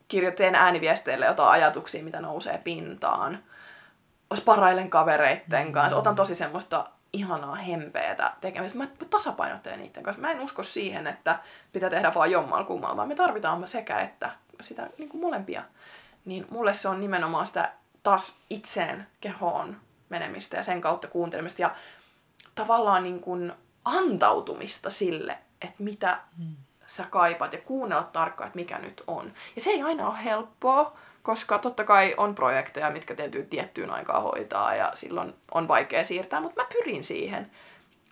kirjoitan 0.08 0.56
ääniviesteille 0.56 1.26
jotain 1.26 1.50
ajatuksia, 1.50 2.04
mitä 2.04 2.22
nousee 2.22 2.62
pintaan, 2.64 3.44
sparailen 4.36 4.90
kavereitten 4.90 5.72
kanssa, 5.72 5.96
mm. 5.96 6.00
otan 6.00 6.16
tosi 6.16 6.36
semmoista 6.36 6.90
ihanaa 7.14 7.56
hempeetä 7.56 8.34
tekemistä. 8.42 8.78
Mä 8.78 8.88
tasapainottelen 9.10 9.80
niiden 9.80 10.04
kanssa. 10.04 10.22
Mä 10.22 10.32
en 10.32 10.42
usko 10.42 10.64
siihen, 10.64 11.08
että 11.08 11.40
pitää 11.74 11.90
tehdä 11.90 12.14
vaan 12.16 12.32
jommalla 12.32 12.66
kummalla, 12.66 12.98
vaan 12.98 13.08
me 13.08 13.16
tarvitaan 13.16 13.68
sekä 13.68 14.00
että 14.00 14.32
sitä 14.62 14.90
niin 14.98 15.10
kuin 15.10 15.22
molempia 15.22 15.64
niin 16.28 16.46
mulle 16.50 16.74
se 16.74 16.90
on 16.90 17.00
nimenomaan 17.00 17.48
sitä 17.48 17.72
taas 18.04 18.36
itseen, 18.50 19.08
kehoon 19.22 19.78
menemistä 20.10 20.58
ja 20.58 20.64
sen 20.64 20.82
kautta 20.82 21.08
kuuntelemista 21.08 21.62
ja 21.62 21.76
tavallaan 22.56 23.04
niin 23.04 23.20
kuin 23.20 23.54
antautumista 23.86 24.90
sille, 24.90 25.38
että 25.62 25.84
mitä 25.84 26.20
mm. 26.38 26.56
sä 26.86 27.06
kaipaat 27.10 27.54
ja 27.54 27.62
kuunnella 27.62 28.04
tarkkaan, 28.04 28.48
että 28.48 28.60
mikä 28.60 28.80
nyt 28.80 29.04
on. 29.08 29.34
Ja 29.56 29.62
se 29.62 29.70
ei 29.70 29.82
aina 29.82 30.10
ole 30.10 30.24
helppoa, 30.24 30.98
koska 31.24 31.58
totta 31.58 31.84
kai 31.84 32.14
on 32.18 32.36
projekteja, 32.36 32.90
mitkä 32.90 33.16
täytyy 33.16 33.44
tiettyyn 33.44 33.92
aikaan 33.92 34.24
hoitaa 34.24 34.76
ja 34.76 34.92
silloin 34.96 35.34
on 35.54 35.68
vaikea 35.68 36.06
siirtää, 36.06 36.42
mutta 36.42 36.62
mä 36.62 36.68
pyrin 36.74 37.04
siihen 37.04 37.52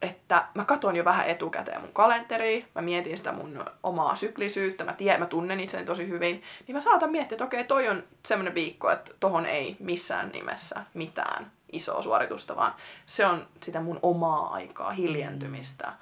että 0.05 0.47
mä 0.53 0.65
katon 0.65 0.95
jo 0.95 1.05
vähän 1.05 1.27
etukäteen 1.27 1.81
mun 1.81 1.93
kalenteria, 1.93 2.65
mä 2.75 2.81
mietin 2.81 3.17
sitä 3.17 3.31
mun 3.31 3.65
omaa 3.83 4.15
syklisyyttä, 4.15 4.83
mä, 4.83 4.93
tiedän, 4.93 5.19
mä 5.19 5.25
tunnen 5.25 5.59
itseni 5.59 5.85
tosi 5.85 6.07
hyvin, 6.07 6.43
niin 6.67 6.75
mä 6.75 6.81
saatan 6.81 7.11
miettiä, 7.11 7.35
että 7.35 7.45
okei, 7.45 7.63
toi 7.63 7.89
on 7.89 8.03
semmoinen 8.25 8.55
viikko, 8.55 8.91
että 8.91 9.11
tohon 9.19 9.45
ei 9.45 9.77
missään 9.79 10.29
nimessä 10.29 10.85
mitään 10.93 11.51
isoa 11.71 12.01
suoritusta, 12.01 12.55
vaan 12.55 12.75
se 13.05 13.25
on 13.25 13.47
sitä 13.63 13.81
mun 13.81 13.99
omaa 14.01 14.53
aikaa, 14.53 14.91
hiljentymistä, 14.91 15.93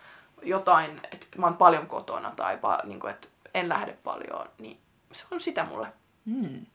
jotain, 0.42 1.02
että 1.12 1.28
mä 1.38 1.46
oon 1.46 1.58
paljon 1.58 1.88
kotona 1.88 2.32
tai 2.36 2.60
niin 2.84 3.00
kuin, 3.00 3.12
että 3.12 3.28
en 3.54 3.70
lähde 3.70 3.98
paljon, 4.04 4.50
niin 4.58 4.80
se 5.12 5.26
on 5.32 5.42
sitä 5.42 5.64
mulle. 5.64 5.88
Hmm. 6.26 6.66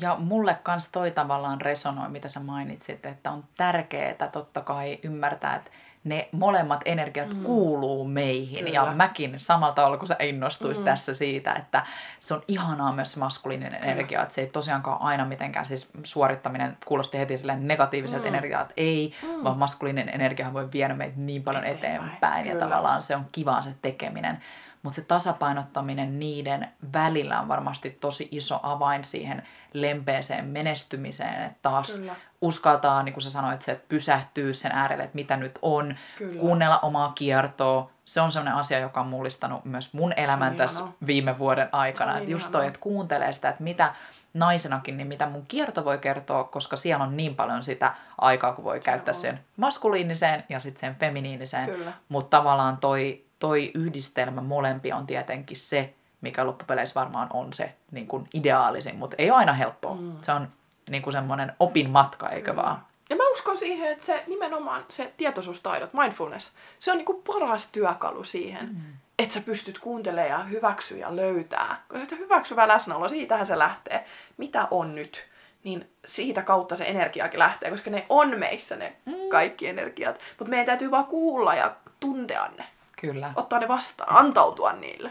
Ja 0.00 0.16
mulle 0.16 0.58
kans 0.62 0.88
toi 0.88 1.10
tavallaan 1.10 1.60
resonoi, 1.60 2.08
mitä 2.08 2.28
sä 2.28 2.40
mainitsit, 2.40 3.06
että 3.06 3.30
on 3.30 3.44
tärkeää 3.56 4.28
totta 4.32 4.60
kai 4.60 4.98
ymmärtää, 5.02 5.56
että 5.56 5.70
ne 6.04 6.28
molemmat 6.32 6.80
energiat 6.84 7.34
mm. 7.34 7.42
kuuluu 7.42 8.04
meihin. 8.04 8.64
Kyllä. 8.64 8.70
Ja 8.70 8.92
mäkin 8.92 9.34
samalla 9.38 9.74
tavalla 9.74 9.96
kuin 9.96 10.08
sä 10.08 10.16
innostuis 10.20 10.78
mm. 10.78 10.84
tässä 10.84 11.14
siitä, 11.14 11.52
että 11.52 11.82
se 12.20 12.34
on 12.34 12.42
ihanaa 12.48 12.92
myös 12.92 13.16
maskuliininen 13.16 13.80
Kyllä. 13.80 13.92
energia. 13.92 14.22
Että 14.22 14.34
se 14.34 14.40
ei 14.40 14.46
tosiaankaan 14.46 15.02
aina 15.02 15.24
mitenkään, 15.24 15.66
siis 15.66 15.88
suorittaminen 16.04 16.76
kuulosti 16.86 17.18
heti 17.18 17.38
silleen 17.38 17.68
negatiiviselta 17.68 18.28
mm. 18.28 18.34
energialta. 18.34 18.74
Ei, 18.76 19.14
mm. 19.22 19.44
vaan 19.44 19.58
maskuliininen 19.58 20.14
energia 20.14 20.52
voi 20.52 20.72
viedä 20.72 20.94
meitä 20.94 21.16
niin 21.16 21.42
paljon 21.42 21.64
eteenpäin. 21.64 22.10
eteenpäin 22.10 22.46
ja 22.46 22.58
tavallaan 22.58 23.02
se 23.02 23.16
on 23.16 23.26
kivaa 23.32 23.62
se 23.62 23.74
tekeminen. 23.82 24.40
Mutta 24.82 24.96
se 24.96 25.02
tasapainottaminen 25.02 26.18
niiden 26.18 26.68
välillä 26.92 27.40
on 27.40 27.48
varmasti 27.48 27.90
tosi 27.90 28.28
iso 28.30 28.60
avain 28.62 29.04
siihen 29.04 29.42
lempeeseen 29.72 30.44
menestymiseen. 30.44 31.42
Että 31.42 31.58
taas 31.62 31.98
Kyllä. 31.98 32.16
Uskaltaa, 32.40 33.02
niin 33.02 33.12
kuin 33.12 33.22
sä 33.22 33.30
sanoit, 33.30 33.62
se, 33.62 33.72
että 33.72 33.84
pysähtyy 33.88 34.54
sen 34.54 34.72
äärelle, 34.72 35.04
että 35.04 35.14
mitä 35.14 35.36
nyt 35.36 35.58
on, 35.62 35.94
Kyllä. 36.18 36.40
kuunnella 36.40 36.78
omaa 36.78 37.12
kiertoa. 37.14 37.90
Se 38.04 38.20
on 38.20 38.30
sellainen 38.30 38.54
asia, 38.54 38.78
joka 38.78 39.00
on 39.00 39.06
mullistanut 39.06 39.64
myös 39.64 39.94
mun 39.94 40.12
elämän 40.16 40.56
tässä 40.56 40.80
ihanaa. 40.80 40.96
viime 41.06 41.38
vuoden 41.38 41.68
aikana. 41.72 42.18
Että 42.18 42.30
just 42.30 42.52
toi, 42.52 42.66
että 42.66 42.80
kuuntelee 42.80 43.32
sitä, 43.32 43.48
että 43.48 43.62
mitä 43.62 43.94
naisenakin, 44.34 44.96
niin 44.96 45.06
mitä 45.06 45.26
mun 45.26 45.46
kierto 45.48 45.84
voi 45.84 45.98
kertoa, 45.98 46.44
koska 46.44 46.76
siellä 46.76 47.04
on 47.04 47.16
niin 47.16 47.34
paljon 47.34 47.64
sitä 47.64 47.94
aikaa, 48.18 48.52
kun 48.52 48.64
voi 48.64 48.80
käyttää 48.80 49.14
on. 49.14 49.20
sen 49.20 49.40
maskuliiniseen 49.56 50.44
ja 50.48 50.60
sitten 50.60 50.80
sen 50.80 50.94
feminiiniseen. 50.94 51.94
Mutta 52.08 52.36
tavallaan 52.36 52.76
toi, 52.76 53.24
toi 53.38 53.70
yhdistelmä 53.74 54.40
molempi 54.40 54.92
on 54.92 55.06
tietenkin 55.06 55.56
se, 55.56 55.94
mikä 56.20 56.46
loppupeleissä 56.46 57.00
varmaan 57.00 57.28
on 57.32 57.52
se 57.52 57.74
niin 57.90 58.06
kuin 58.06 58.28
ideaalisin, 58.34 58.96
mutta 58.96 59.16
ei 59.18 59.30
ole 59.30 59.38
aina 59.38 59.52
helppoa. 59.52 59.94
Mm. 59.94 60.12
Se 60.20 60.32
on 60.32 60.48
niin 60.90 61.02
kuin 61.02 61.12
semmoinen 61.12 61.52
opin 61.58 61.90
matka, 61.90 62.28
eikö 62.28 62.50
Kyllä. 62.50 62.62
vaan? 62.62 62.86
Ja 63.10 63.16
mä 63.16 63.28
uskon 63.32 63.56
siihen, 63.56 63.92
että 63.92 64.06
se 64.06 64.24
nimenomaan 64.26 64.84
se 64.88 65.12
tietoisuustaidot, 65.16 65.92
mindfulness, 65.92 66.52
se 66.78 66.90
on 66.90 66.96
niinku 66.96 67.22
paras 67.26 67.66
työkalu 67.66 68.24
siihen, 68.24 68.68
mm. 68.68 68.80
että 69.18 69.34
sä 69.34 69.40
pystyt 69.40 69.78
kuuntelemaan 69.78 70.30
ja 70.30 70.44
hyväksyä 70.44 70.98
ja 70.98 71.16
löytää. 71.16 71.82
Koska 71.88 72.04
sitä 72.04 72.16
hyväksyvää 72.16 72.68
läsnäolo, 72.68 73.08
siitähän 73.08 73.46
se 73.46 73.58
lähtee. 73.58 74.04
Mitä 74.36 74.68
on 74.70 74.94
nyt? 74.94 75.26
Niin 75.64 75.90
siitä 76.06 76.42
kautta 76.42 76.76
se 76.76 76.84
energiakin 76.84 77.38
lähtee, 77.38 77.70
koska 77.70 77.90
ne 77.90 78.06
on 78.08 78.38
meissä 78.38 78.76
ne 78.76 78.96
mm. 79.06 79.14
kaikki 79.30 79.66
energiat. 79.66 80.20
Mutta 80.38 80.50
meidän 80.50 80.66
täytyy 80.66 80.90
vaan 80.90 81.06
kuulla 81.06 81.54
ja 81.54 81.76
tuntea 82.00 82.48
ne. 82.58 82.64
Kyllä. 83.00 83.32
Ottaa 83.36 83.58
ne 83.58 83.68
vastaan, 83.68 84.16
antautua 84.16 84.72
niille. 84.72 85.10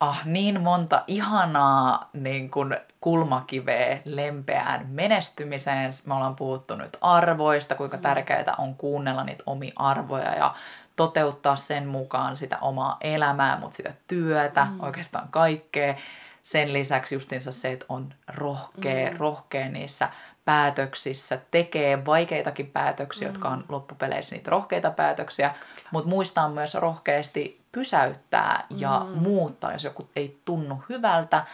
Ah, 0.00 0.26
niin 0.26 0.60
monta 0.60 1.04
ihanaa 1.06 2.10
niin 2.12 2.50
kuin 2.50 2.76
kulmakiveä 3.00 3.98
lempeään 4.04 4.86
menestymiseen. 4.88 5.92
Me 6.06 6.14
ollaan 6.14 6.36
puhuttu 6.36 6.76
nyt 6.76 6.96
arvoista, 7.00 7.74
kuinka 7.74 7.98
tärkeää 7.98 8.54
on 8.58 8.74
kuunnella 8.74 9.24
niitä 9.24 9.44
omia 9.46 9.72
arvoja 9.76 10.34
ja 10.34 10.54
toteuttaa 10.96 11.56
sen 11.56 11.86
mukaan 11.86 12.36
sitä 12.36 12.58
omaa 12.58 12.96
elämää, 13.00 13.60
mutta 13.60 13.76
sitä 13.76 13.92
työtä, 14.06 14.64
mm. 14.64 14.80
oikeastaan 14.80 15.28
kaikkea. 15.28 15.94
Sen 16.42 16.72
lisäksi 16.72 17.14
justiinsa 17.14 17.52
se, 17.52 17.72
että 17.72 17.86
on 17.88 18.14
rohkea, 18.28 19.10
mm. 19.10 19.16
rohkea 19.18 19.68
niissä 19.68 20.08
päätöksissä, 20.44 21.38
tekee 21.50 22.04
vaikeitakin 22.06 22.66
päätöksiä, 22.66 23.28
mm. 23.28 23.34
jotka 23.34 23.48
on 23.48 23.64
loppupeleissä 23.68 24.36
niitä 24.36 24.50
rohkeita 24.50 24.90
päätöksiä, 24.90 25.54
mutta 25.90 26.08
muistaa 26.10 26.48
myös 26.48 26.74
rohkeasti 26.74 27.59
pysäyttää 27.72 28.62
ja 28.76 29.06
mm. 29.08 29.22
muuttaa, 29.22 29.72
jos 29.72 29.84
joku 29.84 30.10
ei 30.16 30.40
tunnu 30.44 30.82
hyvältä. 30.88 31.44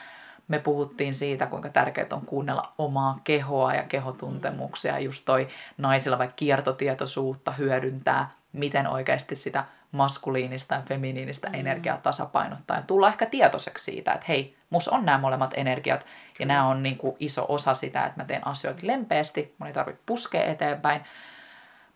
Me 0.48 0.58
puhuttiin 0.58 1.14
siitä, 1.14 1.46
kuinka 1.46 1.68
tärkeää 1.68 2.06
on 2.12 2.26
kuunnella 2.26 2.72
omaa 2.78 3.20
kehoa 3.24 3.74
ja 3.74 3.82
kehotuntemuksia. 3.82 4.92
Ja 4.92 5.00
just 5.00 5.24
toi 5.24 5.48
naisilla 5.78 6.18
vaikka 6.18 6.36
kiertotietoisuutta 6.36 7.52
hyödyntää, 7.52 8.30
miten 8.52 8.86
oikeasti 8.86 9.36
sitä 9.36 9.64
maskuliinista 9.92 10.74
ja 10.74 10.82
feminiinistä 10.88 11.48
mm. 11.48 11.54
energiaa 11.54 11.96
tasapainottaa. 11.96 12.76
Ja 12.76 12.82
tulla 12.82 13.08
ehkä 13.08 13.26
tietoiseksi 13.26 13.84
siitä, 13.84 14.12
että 14.12 14.26
hei, 14.28 14.56
mus 14.70 14.88
on 14.88 15.04
nämä 15.04 15.18
molemmat 15.18 15.54
energiat. 15.56 16.06
Ja 16.38 16.46
nämä 16.46 16.66
on 16.66 16.82
niin 16.82 16.98
kuin 16.98 17.16
iso 17.20 17.46
osa 17.48 17.74
sitä, 17.74 18.06
että 18.06 18.20
mä 18.20 18.24
teen 18.24 18.46
asioita 18.46 18.86
lempeästi. 18.86 19.54
Mun 19.58 19.66
ei 19.66 19.72
tarvitse 19.72 20.02
puskea 20.06 20.44
eteenpäin. 20.44 21.04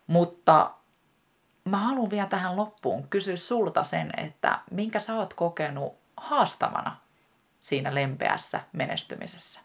Mutta 0.07 0.71
mä 1.65 1.77
haluan 1.77 2.09
vielä 2.09 2.27
tähän 2.27 2.55
loppuun 2.55 3.07
kysyä 3.07 3.35
sulta 3.35 3.83
sen, 3.83 4.11
että 4.17 4.59
minkä 4.71 4.99
sä 4.99 5.15
oot 5.15 5.33
kokenut 5.33 5.95
haastavana 6.17 6.95
siinä 7.59 7.95
lempeässä 7.95 8.61
menestymisessä? 8.73 9.61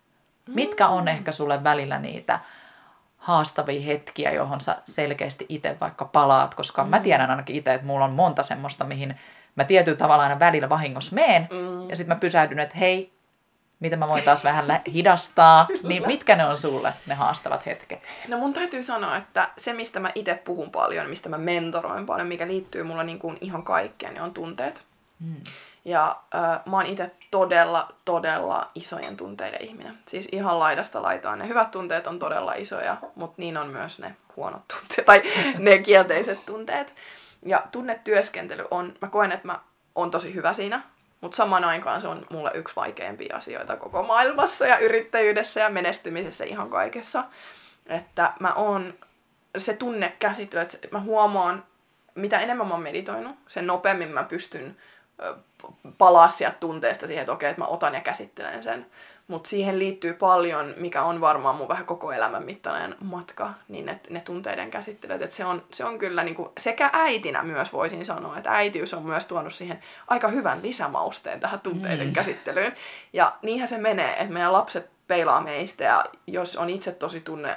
Mitkä 0.46 0.88
on 0.88 1.08
ehkä 1.08 1.32
sulle 1.32 1.64
välillä 1.64 1.98
niitä 1.98 2.38
haastavia 3.16 3.80
hetkiä, 3.80 4.32
johon 4.32 4.60
sä 4.60 4.76
selkeästi 4.84 5.46
itse 5.48 5.76
vaikka 5.80 6.04
palaat, 6.04 6.54
koska 6.54 6.84
mm. 6.84 6.90
mä 6.90 7.00
tiedän 7.00 7.30
ainakin 7.30 7.56
itse, 7.56 7.74
että 7.74 7.86
mulla 7.86 8.04
on 8.04 8.12
monta 8.12 8.42
semmoista, 8.42 8.84
mihin 8.84 9.18
mä 9.56 9.64
tietyllä 9.64 9.98
tavalla 9.98 10.22
aina 10.22 10.38
välillä 10.38 10.68
vahingossa 10.68 11.14
meen, 11.14 11.48
mm. 11.50 11.90
ja 11.90 11.96
sitten 11.96 12.16
mä 12.16 12.20
pysähdyn, 12.20 12.58
että 12.58 12.78
hei, 12.78 13.15
miten 13.80 13.98
mä 13.98 14.08
voin 14.08 14.22
taas 14.22 14.44
vähän 14.44 14.82
hidastaa, 14.92 15.68
niin 15.82 16.06
mitkä 16.06 16.36
ne 16.36 16.44
on 16.44 16.58
sulle 16.58 16.92
ne 17.06 17.14
haastavat 17.14 17.66
hetket? 17.66 18.02
No 18.28 18.38
mun 18.38 18.52
täytyy 18.52 18.82
sanoa, 18.82 19.16
että 19.16 19.48
se 19.58 19.72
mistä 19.72 20.00
mä 20.00 20.10
itse 20.14 20.34
puhun 20.34 20.70
paljon, 20.70 21.10
mistä 21.10 21.28
mä 21.28 21.38
mentoroin 21.38 22.06
paljon, 22.06 22.28
mikä 22.28 22.46
liittyy 22.46 22.82
mulla 22.82 23.02
niin 23.02 23.18
kuin 23.18 23.38
ihan 23.40 23.62
kaikkeen, 23.62 24.14
niin 24.14 24.22
on 24.22 24.34
tunteet. 24.34 24.84
Mm. 25.20 25.36
Ja 25.84 26.16
äh, 26.34 26.60
mä 26.66 26.76
oon 26.76 26.86
itse 26.86 27.10
todella, 27.30 27.92
todella 28.04 28.70
isojen 28.74 29.16
tunteiden 29.16 29.64
ihminen. 29.64 29.98
Siis 30.08 30.28
ihan 30.32 30.58
laidasta 30.58 31.02
laitaan. 31.02 31.38
Ne 31.38 31.48
hyvät 31.48 31.70
tunteet 31.70 32.06
on 32.06 32.18
todella 32.18 32.54
isoja, 32.54 32.96
mutta 33.14 33.34
niin 33.38 33.56
on 33.56 33.68
myös 33.68 33.98
ne 33.98 34.16
huonot 34.36 34.62
tunteet, 34.68 35.06
tai 35.06 35.22
ne 35.58 35.78
kielteiset 35.78 36.46
tunteet. 36.46 36.94
Ja 37.42 37.62
tunnetyöskentely 37.72 38.64
on, 38.70 38.94
mä 39.00 39.08
koen, 39.08 39.32
että 39.32 39.46
mä 39.46 39.58
oon 39.94 40.10
tosi 40.10 40.34
hyvä 40.34 40.52
siinä, 40.52 40.82
mutta 41.26 41.36
samaan 41.36 41.64
aikaan 41.64 42.00
se 42.00 42.08
on 42.08 42.26
mulle 42.30 42.50
yksi 42.54 42.76
vaikeimpia 42.76 43.36
asioita 43.36 43.76
koko 43.76 44.02
maailmassa 44.02 44.66
ja 44.66 44.78
yrittäjyydessä 44.78 45.60
ja 45.60 45.70
menestymisessä 45.70 46.44
ihan 46.44 46.70
kaikessa. 46.70 47.24
Että 47.86 48.32
mä 48.40 48.52
oon 48.52 48.94
se 49.58 49.74
tunnekäsittely, 49.74 50.62
että 50.62 50.88
mä 50.90 51.00
huomaan, 51.00 51.64
mitä 52.14 52.40
enemmän 52.40 52.66
mä 52.66 52.74
oon 52.74 52.82
meditoinut, 52.82 53.36
sen 53.48 53.66
nopeammin 53.66 54.08
mä 54.08 54.24
pystyn 54.24 54.76
palaa 55.98 56.28
sieltä 56.28 56.56
tunteesta 56.60 57.06
siihen, 57.06 57.22
että 57.22 57.32
okei, 57.32 57.50
että 57.50 57.62
mä 57.62 57.66
otan 57.66 57.94
ja 57.94 58.00
käsittelen 58.00 58.62
sen. 58.62 58.86
Mutta 59.28 59.48
siihen 59.50 59.78
liittyy 59.78 60.12
paljon, 60.12 60.74
mikä 60.76 61.02
on 61.02 61.20
varmaan 61.20 61.56
mun 61.56 61.68
vähän 61.68 61.86
koko 61.86 62.12
elämän 62.12 62.44
mittainen 62.44 62.94
matka, 63.00 63.52
niin 63.68 63.86
ne, 63.86 64.00
ne 64.10 64.20
tunteiden 64.20 64.70
käsittelyt. 64.70 65.22
Et 65.22 65.32
se, 65.32 65.44
on, 65.44 65.62
se 65.72 65.84
on 65.84 65.98
kyllä 65.98 66.24
niinku, 66.24 66.52
sekä 66.58 66.90
äitinä 66.92 67.42
myös 67.42 67.72
voisin 67.72 68.04
sanoa, 68.04 68.36
että 68.38 68.50
äitiys 68.50 68.94
on 68.94 69.02
myös 69.02 69.26
tuonut 69.26 69.54
siihen 69.54 69.78
aika 70.08 70.28
hyvän 70.28 70.62
lisämausteen 70.62 71.40
tähän 71.40 71.60
tunteiden 71.60 72.06
Mm. 72.06 72.12
käsittelyyn. 72.12 72.72
Ja 73.12 73.32
niinhän 73.42 73.68
se 73.68 73.78
menee, 73.78 74.10
että 74.12 74.32
meidän 74.32 74.52
lapset 74.52 74.90
peilaa 75.06 75.40
meistä 75.40 75.84
ja 75.84 76.04
jos 76.26 76.56
on 76.56 76.70
itse 76.70 76.92
tosi 76.92 77.20
tunne 77.20 77.56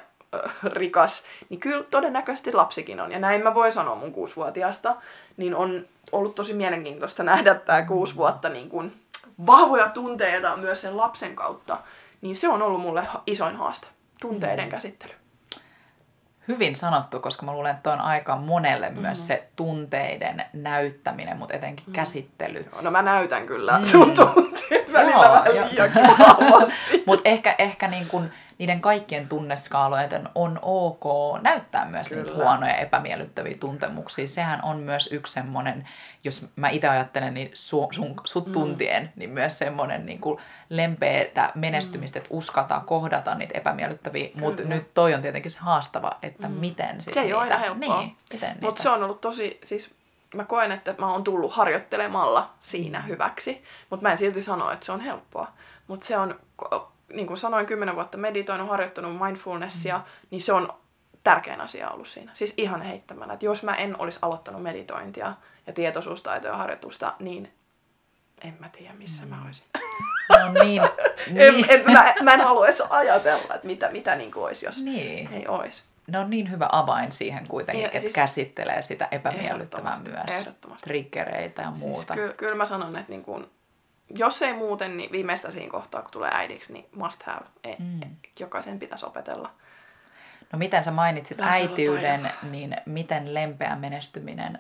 rikas, 0.64 1.24
niin 1.50 1.60
kyllä 1.60 1.84
todennäköisesti 1.92 2.54
lapsikin 2.54 3.02
on. 3.02 3.12
Ja 3.12 3.20
näin 3.20 3.44
mä 3.44 3.56
voin 3.56 3.74
sanoa 3.74 3.96
mun 3.96 4.12
kuusivuotiaasta, 4.12 4.96
niin 5.38 5.56
on 5.56 5.86
ollut 6.12 6.36
tosi 6.36 6.54
mielenkiintoista 6.54 7.24
nähdä 7.24 7.56
tämä 7.56 7.82
kuusi 7.82 8.16
vuotta 8.16 8.50
niin 8.50 8.70
kuin 8.70 9.02
vahvoja 9.46 9.90
tunteita 9.90 10.58
myös 10.58 10.82
sen 10.82 10.98
lapsen 10.98 11.36
kautta. 11.36 11.78
Niin 12.22 12.36
se 12.36 12.48
on 12.50 12.62
ollut 12.62 12.82
mulle 12.82 13.08
isoin 13.28 13.56
haaste, 13.56 13.88
tunteiden 14.22 14.66
Mm. 14.66 14.72
käsittely. 14.72 15.14
Hyvin 16.48 16.76
sanottu, 16.76 17.20
koska 17.20 17.46
mä 17.46 17.54
luulen, 17.54 17.76
että 17.76 17.94
on 17.94 18.02
aika 18.02 18.36
monelle 18.36 18.90
mm. 18.90 19.00
myös 19.02 19.28
se 19.28 19.48
tunteiden 19.56 20.46
näyttäminen, 20.54 21.38
mutta 21.38 21.54
etenkin 21.56 21.86
mm. 21.88 21.94
käsittely. 21.94 22.66
No 22.82 22.92
mä 22.92 23.02
näytän 23.02 23.46
kyllä 23.46 23.80
Mm. 23.80 23.86
sun 23.86 24.14
tunteet 24.16 24.94
välillä 24.94 25.12
Joo, 25.26 25.34
vähän 25.34 25.56
joo. 25.56 25.68
liiankin. 25.72 26.02
Mutta 27.08 27.30
ehkä, 27.30 27.56
ehkä 27.58 27.88
niin 27.88 28.08
kun 28.08 28.32
niiden 28.60 28.82
kaikkien 28.82 29.28
tunneskaalojen 29.28 30.30
on 30.36 30.60
ok 30.62 31.04
näyttää 31.42 31.86
myös 31.86 32.12
niitä 32.12 32.34
huonoja 32.34 32.76
epämiellyttäviä 32.76 33.58
tuntemuksia. 33.60 34.28
Sehän 34.28 34.64
on 34.64 34.78
myös 34.78 35.10
yksi 35.12 35.34
semmoinen, 35.34 35.88
jos 36.24 36.48
mä 36.56 36.70
itse 36.70 36.88
ajattelen 36.88 37.34
niin 37.34 37.52
su, 37.54 37.88
sun, 37.92 38.16
sut 38.26 38.46
Mm. 38.46 38.52
tuntien, 38.52 39.14
niin 39.16 39.30
myös 39.30 39.58
semmoinen 39.58 40.06
niin 40.06 40.22
lempeätä 40.70 41.52
menestymistä, 41.56 42.20
että 42.20 42.30
uskataan 42.32 42.86
kohdata 42.86 43.36
niitä 43.36 43.58
epämiellyttäviä. 43.58 44.30
Mutta 44.36 44.64
nyt 44.64 44.94
toi 44.94 45.14
on 45.14 45.22
tietenkin 45.22 45.52
se 45.52 45.60
haastava, 45.60 46.12
että 46.22 46.48
mm. 46.48 46.54
miten 46.54 47.02
sit 47.02 47.14
Se 47.14 47.20
ei 47.20 47.34
ole 47.34 47.44
niitä, 47.44 47.56
aina 47.56 47.66
helppoa. 47.68 48.02
Niin, 48.02 48.18
miten 48.34 48.50
niitä. 48.50 48.66
Mutta 48.66 48.84
se 48.84 48.90
on 48.90 49.04
ollut 49.04 49.22
tosi, 49.22 49.60
siis 49.64 49.96
mä 50.36 50.44
koen, 50.44 50.72
että 50.72 50.96
mä 50.98 51.12
oon 51.12 51.24
tullut 51.24 51.54
harjoittelemalla 51.54 52.50
siinä 52.62 53.02
hyväksi, 53.02 53.64
mutta 53.90 54.04
mä 54.04 54.12
en 54.12 54.18
silti 54.18 54.42
sano, 54.42 54.72
että 54.72 54.86
se 54.86 54.92
on 54.92 55.02
helppoa. 55.02 55.48
Mutta 55.88 56.06
se 56.06 56.18
on, 56.18 56.40
niin 57.14 57.28
kuin 57.28 57.38
sanoin, 57.38 57.66
kymmenen 57.66 57.96
vuotta 57.96 58.18
meditoinut, 58.18 58.70
harjoittanut 58.70 59.20
mindfulnessia, 59.20 59.98
mm. 59.98 60.04
niin 60.32 60.42
se 60.42 60.54
on 60.54 60.74
tärkein 61.24 61.62
asia 61.62 61.90
ollut 61.90 62.08
siinä. 62.08 62.32
Siis 62.34 62.54
ihan 62.58 62.82
heittämällä, 62.82 63.34
että 63.34 63.46
jos 63.46 63.64
mä 63.64 63.76
en 63.76 64.00
olisi 64.00 64.20
aloittanut 64.22 64.64
meditointia 64.64 65.34
ja 65.68 65.74
tietoisuustaitoja 65.74 66.58
harjoitusta, 66.58 67.14
niin 67.20 67.54
en 68.44 68.58
mä 68.60 68.70
tiedä, 68.70 68.94
missä 68.94 69.24
mm. 69.24 69.30
mä 69.30 69.44
olisin. 69.46 69.66
No 70.40 70.64
niin, 70.64 70.82
En, 71.28 71.54
niin. 71.54 71.66
en, 71.70 71.92
mä, 71.92 72.14
mä 72.22 72.34
en 72.34 72.42
halua 72.42 72.68
edes 72.68 72.82
ajatella, 72.90 73.56
että 73.56 73.68
mitä, 73.68 73.90
mitä 73.92 74.16
niin 74.16 74.32
kuin 74.32 74.44
olisi, 74.44 74.66
jos 74.66 74.84
niin. 74.84 75.30
ei 75.34 75.48
olisi. 75.48 75.84
Ne 76.08 76.20
on 76.20 76.30
niin 76.30 76.52
hyvä 76.52 76.70
avain 76.72 77.12
siihen 77.12 77.48
kuitenkin, 77.48 77.82
Ja 77.82 77.88
että 77.88 78.00
siis- 78.00 78.14
käsittelee 78.14 78.82
sitä 78.82 79.08
epämiellyttävää 79.12 79.94
Ehdottomasti, 79.94 80.32
myös. 80.32 80.42
ehdottomasti. 80.42 80.84
Triggereitä 80.84 81.62
ja 81.62 81.72
muuta. 81.72 81.96
Siis 82.14 82.20
kyllä, 82.20 82.34
kyllä 82.34 82.56
mä 82.56 82.66
sanon, 82.66 82.96
että 82.98 83.12
niin 83.12 83.24
kun, 83.24 83.50
jos 84.16 84.42
ei 84.42 84.54
muuten, 84.54 84.98
niin 84.98 85.12
viimeistä 85.12 85.52
siinä 85.52 85.72
kohtaa, 85.72 86.02
kun 86.02 86.12
tulee 86.12 86.30
äidiksi, 86.34 86.74
niin 86.74 86.86
must 86.96 87.24
have. 87.24 87.46
E- 87.64 87.76
Mm. 87.80 88.00
Jokaisen 88.40 88.80
pitäisi 88.80 89.06
opetella. 89.06 89.52
No 90.54 90.60
miten 90.60 90.84
sä 90.84 90.92
mainitsit 90.92 91.42
äitiyden, 91.42 92.30
niin 92.52 92.76
miten 92.86 93.34
lempeä 93.34 93.76
menestyminen 93.76 94.60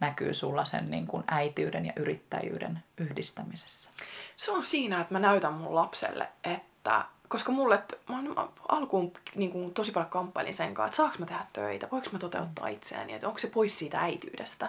näkyy 0.00 0.34
sulla 0.34 0.64
sen 0.64 0.90
niin 0.90 1.06
kuin 1.06 1.24
äitiyden 1.26 1.86
ja 1.86 1.92
yrittäjyyden 1.96 2.82
yhdistämisessä? 2.98 3.90
Se 4.36 4.52
on 4.52 4.62
siinä, 4.62 5.00
että 5.00 5.14
mä 5.14 5.18
näytän 5.20 5.52
mun 5.52 5.74
lapselle, 5.74 6.28
että 6.44 7.04
koska 7.28 7.52
mulle, 7.52 7.82
mä, 8.08 8.22
mä 8.22 8.48
alkuun 8.68 9.12
niin 9.34 9.50
kuin, 9.50 9.74
tosi 9.74 9.92
paljon 9.92 10.10
kamppailin 10.10 10.54
sen 10.54 10.74
kanssa, 10.74 10.86
että 10.86 10.96
saanko 10.96 11.18
mä 11.18 11.26
tehdä 11.26 11.44
töitä, 11.52 11.88
voiko 11.92 12.08
mä 12.12 12.18
toteuttaa 12.18 12.68
itseäni, 12.68 13.12
että 13.12 13.26
onko 13.28 13.38
se 13.38 13.50
pois 13.50 13.78
siitä 13.78 14.00
äityydestä. 14.00 14.68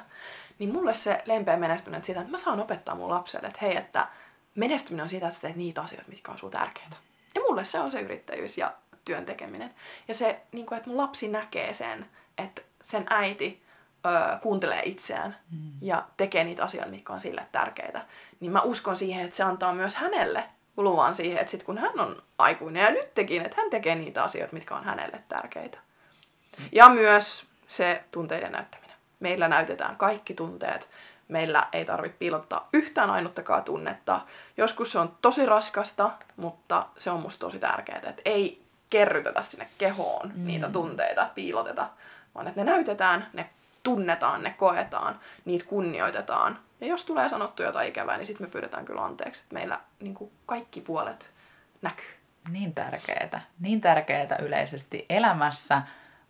Niin 0.60 0.74
mulle 0.74 0.94
se 0.94 1.22
lempeä 1.26 1.58
menestyminen 1.58 2.04
siitä, 2.04 2.22
että 2.22 2.32
mä 2.32 2.38
saan 2.38 2.60
opettaa 2.60 2.96
mun 2.96 3.10
lapselle, 3.10 3.48
että 3.48 3.60
hei, 3.62 3.78
että 3.78 4.08
menestyminen 4.56 5.04
on 5.04 5.10
sitä, 5.10 5.28
että 5.28 5.36
sä 5.36 5.42
teet 5.42 5.56
niitä 5.56 5.82
asioita, 5.82 6.10
mitkä 6.10 6.32
on 6.32 6.38
sulle 6.38 6.54
tärkeitä. 6.54 6.96
Ja 7.36 7.42
mulle 7.42 7.66
se 7.66 7.80
on 7.80 7.92
se 7.92 8.02
yrittäjyys 8.02 8.58
ja 8.58 8.74
työn 9.06 9.26
tekeminen. 9.26 9.74
Ja 10.08 10.14
se, 10.14 10.42
niin 10.52 10.66
kuin, 10.66 10.78
että 10.78 10.90
mun 10.90 10.98
lapsi 10.98 11.28
näkee 11.28 11.74
sen, 11.74 12.06
että 12.38 12.62
sen 12.84 13.06
äiti 13.10 13.64
ö, 14.06 14.38
kuuntelee 14.42 14.82
itseään 14.86 15.38
mm. 15.52 15.72
ja 15.82 16.06
tekee 16.18 16.44
niitä 16.44 16.64
asioita, 16.64 16.92
mitkä 16.92 17.14
on 17.14 17.20
sille 17.20 17.48
tärkeitä. 17.52 18.06
Niin 18.40 18.52
mä 18.52 18.62
uskon 18.62 18.98
siihen, 18.98 19.26
että 19.26 19.38
se 19.38 19.44
antaa 19.44 19.74
myös 19.74 19.96
hänelle 19.96 20.44
luvan 20.78 21.16
siihen, 21.16 21.38
että 21.38 21.52
sit 21.52 21.64
kun 21.64 21.78
hän 21.78 22.00
on 22.00 22.24
aikuinen 22.38 22.84
ja 22.84 22.92
nyt 22.92 23.14
tekin, 23.14 23.46
että 23.46 23.62
hän 23.62 23.70
tekee 23.70 23.96
niitä 23.96 24.24
asioita, 24.24 24.54
mitkä 24.54 24.76
on 24.76 24.84
hänelle 24.84 25.24
tärkeitä. 25.30 25.78
Mm. 26.60 26.66
Ja 26.72 26.90
myös 26.90 27.46
se 27.68 28.04
tunteiden 28.12 28.52
näyttäminen. 28.52 28.89
Meillä 29.20 29.48
näytetään 29.48 29.96
kaikki 29.96 30.34
tunteet. 30.34 30.90
Meillä 31.28 31.68
ei 31.74 31.86
tarvitse 31.86 32.18
piilottaa 32.18 32.70
yhtään 32.74 33.10
ainuttakaan 33.10 33.64
tunnetta. 33.64 34.22
Joskus 34.58 34.92
se 34.92 35.00
on 35.00 35.18
tosi 35.22 35.46
raskasta, 35.46 36.12
mutta 36.36 36.86
se 36.98 37.12
on 37.12 37.20
musta 37.20 37.40
tosi 37.40 37.60
tärkeää, 37.60 38.02
että 38.04 38.22
ei 38.26 38.64
kerrytetä 38.90 39.42
sinne 39.42 39.70
kehoon 39.78 40.32
mm. 40.36 40.48
niitä 40.48 40.70
tunteita, 40.70 41.30
piiloteta, 41.36 41.90
vaan 42.36 42.48
että 42.48 42.64
ne 42.64 42.72
näytetään, 42.72 43.28
ne 43.34 43.50
tunnetaan, 43.84 44.44
ne 44.44 44.56
koetaan, 44.58 45.20
niitä 45.46 45.66
kunnioitetaan. 45.66 46.60
Ja 46.82 46.88
jos 46.88 47.06
tulee 47.06 47.30
sanottu 47.30 47.64
jotain 47.64 47.90
ikävää, 47.90 48.18
niin 48.18 48.26
sitten 48.26 48.48
me 48.48 48.52
pyydetään 48.52 48.86
kyllä 48.86 49.06
anteeksi, 49.06 49.42
että 49.42 49.54
meillä 49.54 49.80
niin 50.00 50.14
kuin 50.14 50.32
kaikki 50.46 50.82
puolet 50.82 51.32
näkyy. 51.82 52.06
Niin 52.50 52.74
tärkeää. 52.74 53.42
Niin 53.60 53.82
tärkeää 53.82 54.38
yleisesti 54.40 55.06
elämässä, 55.10 55.82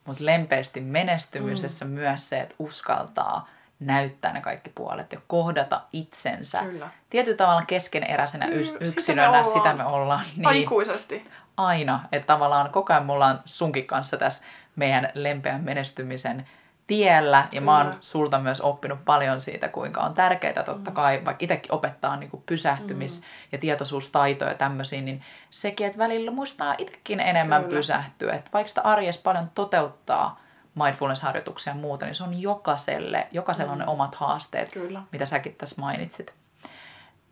mutta 0.09 0.25
lempeästi 0.25 0.81
menestymisessä 0.81 1.85
mm. 1.85 1.91
myös 1.91 2.29
se, 2.29 2.39
että 2.39 2.55
uskaltaa 2.59 3.49
näyttää 3.79 4.33
ne 4.33 4.41
kaikki 4.41 4.69
puolet 4.75 5.13
ja 5.13 5.19
kohdata 5.27 5.81
itsensä. 5.93 6.61
Kyllä. 6.61 6.89
Tietyllä 7.09 7.37
tavalla 7.37 7.61
keskeneräisenä 7.61 8.45
Kyllä, 8.45 8.77
yksilönä, 8.79 8.93
sitä 8.99 9.31
me 9.31 9.43
sitä 9.43 9.73
me 9.73 9.85
ollaan. 9.85 10.25
Niin 10.35 10.47
Aikuisesti. 10.47 11.29
Aina, 11.57 11.99
että 12.11 12.27
tavallaan 12.27 12.71
koko 12.71 12.93
ajan 12.93 13.05
me 13.05 13.11
ollaan 13.11 13.41
sunkin 13.45 13.87
kanssa 13.87 14.17
tässä 14.17 14.45
meidän 14.75 15.11
lempeän 15.13 15.63
menestymisen 15.63 16.47
tiellä. 16.89 17.47
Ja 17.51 17.61
mä 17.61 17.77
oon 17.77 17.97
sulta 17.99 18.39
myös 18.39 18.61
oppinut 18.61 19.05
paljon 19.05 19.41
siitä, 19.41 19.67
kuinka 19.67 20.01
on 20.01 20.13
tärkeää 20.13 20.63
totta 20.63 20.91
mm. 20.91 20.95
kai, 20.95 21.21
vaikka 21.25 21.43
itsekin 21.43 21.73
opettaa 21.73 22.15
niin 22.15 22.29
kuin 22.29 22.43
pysähtymis- 22.51 23.21
mm. 23.21 23.25
ja 23.51 23.57
tietoisuustaitoja 23.57 24.53
tämmöisiä, 24.53 25.01
niin 25.01 25.21
sekin, 25.51 25.87
että 25.87 25.99
välillä 25.99 26.31
muistaa 26.31 26.75
itsekin 26.77 27.19
enemmän 27.19 27.63
Kyllä. 27.63 27.75
pysähtyä. 27.75 28.33
Että 28.33 28.51
vaikka 28.53 28.67
sitä 28.67 28.81
arjessa 28.81 29.21
paljon 29.23 29.49
toteuttaa 29.55 30.39
mindfulness-harjoituksia 30.75 31.71
ja 31.71 31.79
muuta, 31.79 32.05
niin 32.05 32.15
se 32.15 32.23
on 32.23 32.41
jokaiselle, 32.41 33.27
jokaisella 33.31 33.69
mm. 33.69 33.73
on 33.73 33.79
ne 33.79 33.85
mm. 33.85 33.91
omat 33.91 34.15
haasteet, 34.15 34.71
Kyllä. 34.71 35.01
mitä 35.11 35.25
säkin 35.25 35.55
tässä 35.55 35.75
mainitsit. 35.79 36.33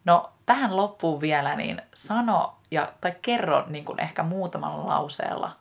No 0.05 0.31
tähän 0.45 0.75
loppuun 0.75 1.21
vielä, 1.21 1.55
niin 1.55 1.81
sano 1.93 2.57
ja, 2.71 2.91
tai 3.01 3.13
kerro 3.21 3.63
niin 3.67 3.85
kuin 3.85 4.01
ehkä 4.01 4.23
muutamalla 4.23 4.87
lauseella 4.87 5.51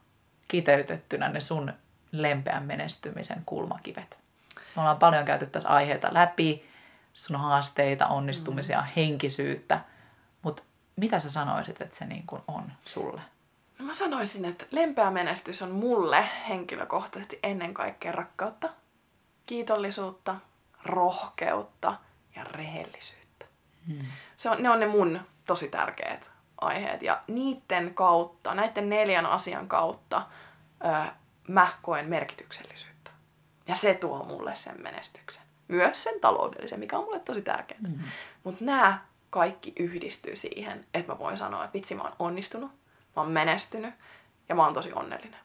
kiteytettynä 0.49 1.29
ne 1.29 1.41
sun 1.41 1.73
lempeän 2.12 2.62
menestymisen 2.62 3.42
kulmakivet. 3.47 4.19
Me 4.77 4.83
ollaan 4.83 4.99
paljon 4.99 5.25
käyty 5.25 5.47
tässä 5.47 5.69
aiheita 5.69 6.09
läpi, 6.12 6.69
sun 7.12 7.37
haasteita, 7.37 8.07
onnistumisia, 8.07 8.81
mm. 8.81 8.87
henkisyyttä, 8.97 9.81
mutta 10.42 10.62
mitä 10.97 11.19
sä 11.19 11.31
sanoisit, 11.31 11.81
että 11.81 11.97
se 11.97 12.05
niin 12.05 12.27
kuin 12.27 12.42
on 12.49 12.73
sulle? 12.85 13.21
No 13.79 13.85
mä 13.85 13.92
sanoisin, 13.92 14.45
että 14.45 14.66
lempeä 14.71 15.11
menestys 15.11 15.62
on 15.62 15.71
mulle 15.71 16.29
henkilökohtaisesti 16.49 17.38
ennen 17.42 17.75
kaikkea 17.75 18.12
rakkautta, 18.12 18.69
kiitollisuutta, 19.47 20.37
rohkeutta 20.85 21.95
ja 22.37 22.45
rehellisyyttä. 22.45 23.47
Hmm. 23.88 24.07
Se 24.37 24.51
on, 24.51 24.62
ne 24.62 24.71
on 24.71 24.81
ne 24.81 24.87
mun 24.87 25.21
tosi 25.47 25.69
tärkeät 25.69 26.31
aiheet. 26.61 27.03
Ja 27.03 27.23
niiden 27.27 27.95
kautta, 27.95 28.55
näiden 28.55 28.88
neljän 28.88 29.27
asian 29.27 29.69
kautta, 29.69 30.27
ö, 30.85 31.11
mä 31.49 31.69
koen 31.83 32.09
merkityksellisyyttä. 32.09 33.11
Ja 33.67 33.75
se 33.75 33.95
tuo 33.95 34.25
mulle 34.25 34.55
sen 34.55 34.83
menestyksen. 34.83 35.43
Myös 35.69 36.03
sen 36.03 36.21
taloudellisen, 36.21 36.81
mikä 36.81 36.99
on 36.99 37.05
mulle 37.05 37.21
tosi 37.21 37.43
tärkeää. 37.43 37.81
Mm. 37.81 37.99
Mutta 38.45 38.65
nämä 38.65 38.99
kaikki 39.31 39.73
yhdistyy 39.79 40.37
siihen, 40.37 40.87
että 40.95 41.13
mä 41.13 41.19
voin 41.19 41.39
sanoa, 41.39 41.65
että 41.65 41.75
vitsi 41.75 41.95
mä 41.95 42.03
oon 42.03 42.17
onnistunut, 42.19 42.71
mä 43.17 43.23
oon 43.23 43.31
menestynyt 43.31 43.95
ja 44.49 44.55
mä 44.55 44.65
oon 44.65 44.75
tosi 44.75 44.93
onnellinen. 44.93 45.41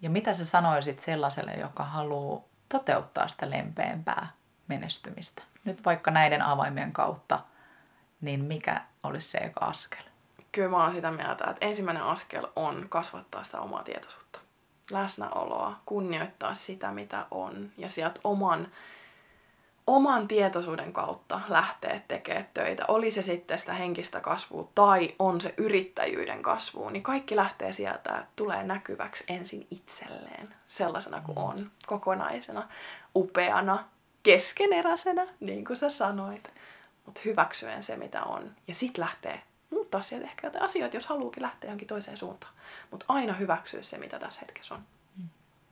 Ja 0.00 0.10
mitä 0.10 0.34
sä 0.34 0.44
sanoisit 0.44 1.00
sellaiselle, 1.00 1.52
joka 1.52 1.84
haluaa 1.84 2.44
toteuttaa 2.68 3.28
sitä 3.28 3.50
lempeämpää 3.50 4.28
menestymistä? 4.68 5.42
Nyt 5.64 5.84
vaikka 5.84 6.10
näiden 6.10 6.42
avaimien 6.42 6.92
kautta, 6.92 7.40
niin 8.20 8.44
mikä 8.44 8.84
olisi 9.02 9.28
se 9.28 9.38
eka 9.38 9.64
askel? 9.64 10.02
Kyllä 10.52 10.68
mä 10.68 10.82
oon 10.82 10.92
sitä 10.92 11.10
mieltä, 11.10 11.50
että 11.50 11.66
ensimmäinen 11.66 12.02
askel 12.02 12.46
on 12.56 12.86
kasvattaa 12.88 13.44
sitä 13.44 13.60
omaa 13.60 13.82
tietoisuutta 13.82 14.27
läsnäoloa, 14.90 15.76
kunnioittaa 15.86 16.54
sitä, 16.54 16.90
mitä 16.90 17.26
on, 17.30 17.70
ja 17.78 17.88
sieltä 17.88 18.20
oman, 18.24 18.68
oman 19.86 20.28
tietoisuuden 20.28 20.92
kautta 20.92 21.40
lähteä 21.48 22.00
tekemään 22.08 22.48
töitä. 22.54 22.84
Oli 22.88 23.10
se 23.10 23.22
sitten 23.22 23.58
sitä 23.58 23.74
henkistä 23.74 24.20
kasvua 24.20 24.68
tai 24.74 25.14
on 25.18 25.40
se 25.40 25.54
yrittäjyyden 25.56 26.42
kasvu, 26.42 26.88
niin 26.88 27.02
kaikki 27.02 27.36
lähtee 27.36 27.72
sieltä, 27.72 27.96
että 27.98 28.26
tulee 28.36 28.62
näkyväksi 28.62 29.24
ensin 29.28 29.66
itselleen, 29.70 30.54
sellaisena 30.66 31.20
kuin 31.20 31.38
on, 31.38 31.70
kokonaisena, 31.86 32.68
upeana, 33.16 33.84
keskeneräisenä, 34.22 35.26
niin 35.40 35.64
kuin 35.64 35.76
sä 35.76 35.90
sanoit, 35.90 36.50
mutta 37.06 37.20
hyväksyen 37.24 37.82
se, 37.82 37.96
mitä 37.96 38.22
on. 38.22 38.50
Ja 38.66 38.74
sitten 38.74 39.04
lähtee 39.04 39.42
muuttaa 39.88 40.08
sieltä 40.08 40.26
ehkä 40.26 40.46
jotain 40.46 40.64
asioita, 40.64 40.96
jos 40.96 41.06
haluukin 41.06 41.42
lähteä 41.42 41.68
johonkin 41.68 41.88
toiseen 41.88 42.16
suuntaan. 42.16 42.52
Mutta 42.90 43.04
aina 43.08 43.32
hyväksyä 43.32 43.82
se, 43.82 43.98
mitä 43.98 44.18
tässä 44.18 44.40
hetkessä 44.40 44.74
on. 44.74 44.80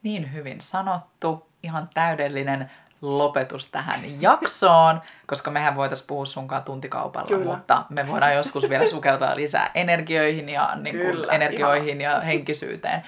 Niin 0.02 0.32
hyvin 0.32 0.60
sanottu. 0.60 1.46
Ihan 1.62 1.90
täydellinen 1.94 2.70
lopetus 3.02 3.66
tähän 3.66 4.22
jaksoon, 4.22 5.02
koska 5.26 5.50
mehän 5.50 5.76
voitaisiin 5.76 6.06
puhua 6.06 6.24
sunkaan 6.24 6.62
tuntikaupalla, 6.62 7.28
Kyllä. 7.28 7.56
mutta 7.56 7.84
me 7.90 8.08
voidaan 8.08 8.34
joskus 8.34 8.68
vielä 8.68 8.86
sukeltaa 8.86 9.36
lisää 9.36 9.70
energioihin 9.74 10.48
ja, 10.48 10.74
niin 10.74 10.96
kuin, 10.96 11.10
Kyllä, 11.10 11.32
energioihin 11.32 12.00
ihan. 12.00 12.14
ja 12.14 12.20
henkisyyteen. 12.20 13.02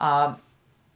Uh, 0.00 0.40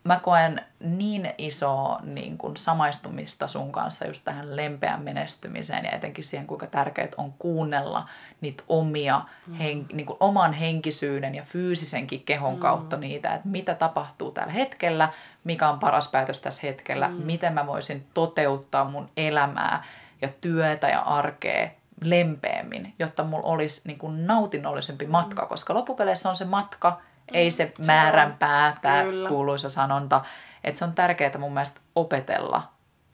mä 0.05 0.21
koen 0.21 0.65
niin 0.81 1.35
iso 1.39 1.99
niin 2.03 2.39
kuin 2.39 2.57
samaistumista 2.57 3.49
sun 3.49 3.73
kanssa 3.73 4.07
just 4.07 4.25
tähän 4.25 4.57
lempeän 4.57 5.03
menestymiseen 5.03 5.85
ja 5.85 5.91
etenkin 5.91 6.25
siihen, 6.25 6.47
kuinka 6.47 6.67
tärkeää 6.67 7.09
on 7.17 7.33
kuunnella 7.39 8.09
niitä 8.41 8.65
omia, 8.69 9.23
mm. 9.47 9.55
hen, 9.55 9.87
niin 9.93 10.07
kuin 10.07 10.17
oman 10.21 10.53
henkisyyden 10.53 11.35
ja 11.35 11.43
fyysisenkin 11.43 12.23
kehon 12.23 12.55
mm. 12.55 12.61
kautta 12.61 12.97
niitä, 12.97 13.35
että 13.35 13.49
mitä 13.49 13.75
tapahtuu 13.75 14.31
tällä 14.31 14.53
hetkellä, 14.53 15.09
mikä 15.45 15.69
on 15.69 15.79
paras 15.79 16.09
päätös 16.09 16.41
tässä 16.41 16.67
hetkellä, 16.67 17.09
mm. 17.09 17.15
miten 17.15 17.53
mä 17.53 17.67
voisin 17.67 18.07
toteuttaa 18.15 18.85
mun 18.85 19.09
elämää 19.17 19.85
ja 20.23 20.29
työtä 20.41 20.89
ja 20.89 21.01
arkea 21.01 21.71
lempeämmin, 22.01 22.95
jotta 22.99 23.25
mulla 23.25 23.49
olisi 23.49 23.83
niin 23.85 23.99
kuin 23.99 24.27
nautinnollisempi 24.27 25.07
matka, 25.07 25.47
koska 25.47 25.75
loppupeleissä 25.75 26.29
on 26.29 26.37
se 26.37 26.45
matka, 26.45 27.01
ei 27.33 27.51
se 27.51 27.73
määränpää, 27.87 28.77
tämä 28.83 29.03
kuuluisa 29.29 29.69
sanonta. 29.69 30.25
Että 30.65 30.79
se 30.79 30.85
on 30.85 30.93
tärkeää 30.93 31.39
mun 31.39 31.55
mielestä 31.55 31.81
opetella 31.95 32.63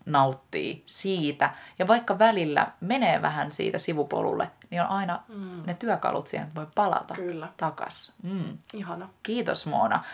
nauttii 0.07 0.83
siitä. 0.87 1.51
Ja 1.79 1.87
vaikka 1.87 2.19
välillä 2.19 2.67
menee 2.81 3.23
vähän 3.23 3.51
siitä 3.51 3.79
sivupolulle, 3.79 4.51
niin 4.71 4.83
on 4.83 4.89
aina 4.89 5.23
mm. 5.29 5.63
ne 5.67 5.75
työkalut 5.75 6.27
siihen, 6.27 6.49
että 6.49 6.61
voi 6.61 6.67
palata 6.75 7.15
Kyllä. 7.15 7.49
takas. 7.57 8.13
Mm. 8.23 8.59
Ihana. 8.73 9.09
Kiitos 9.23 9.67
Moona. 9.67 10.05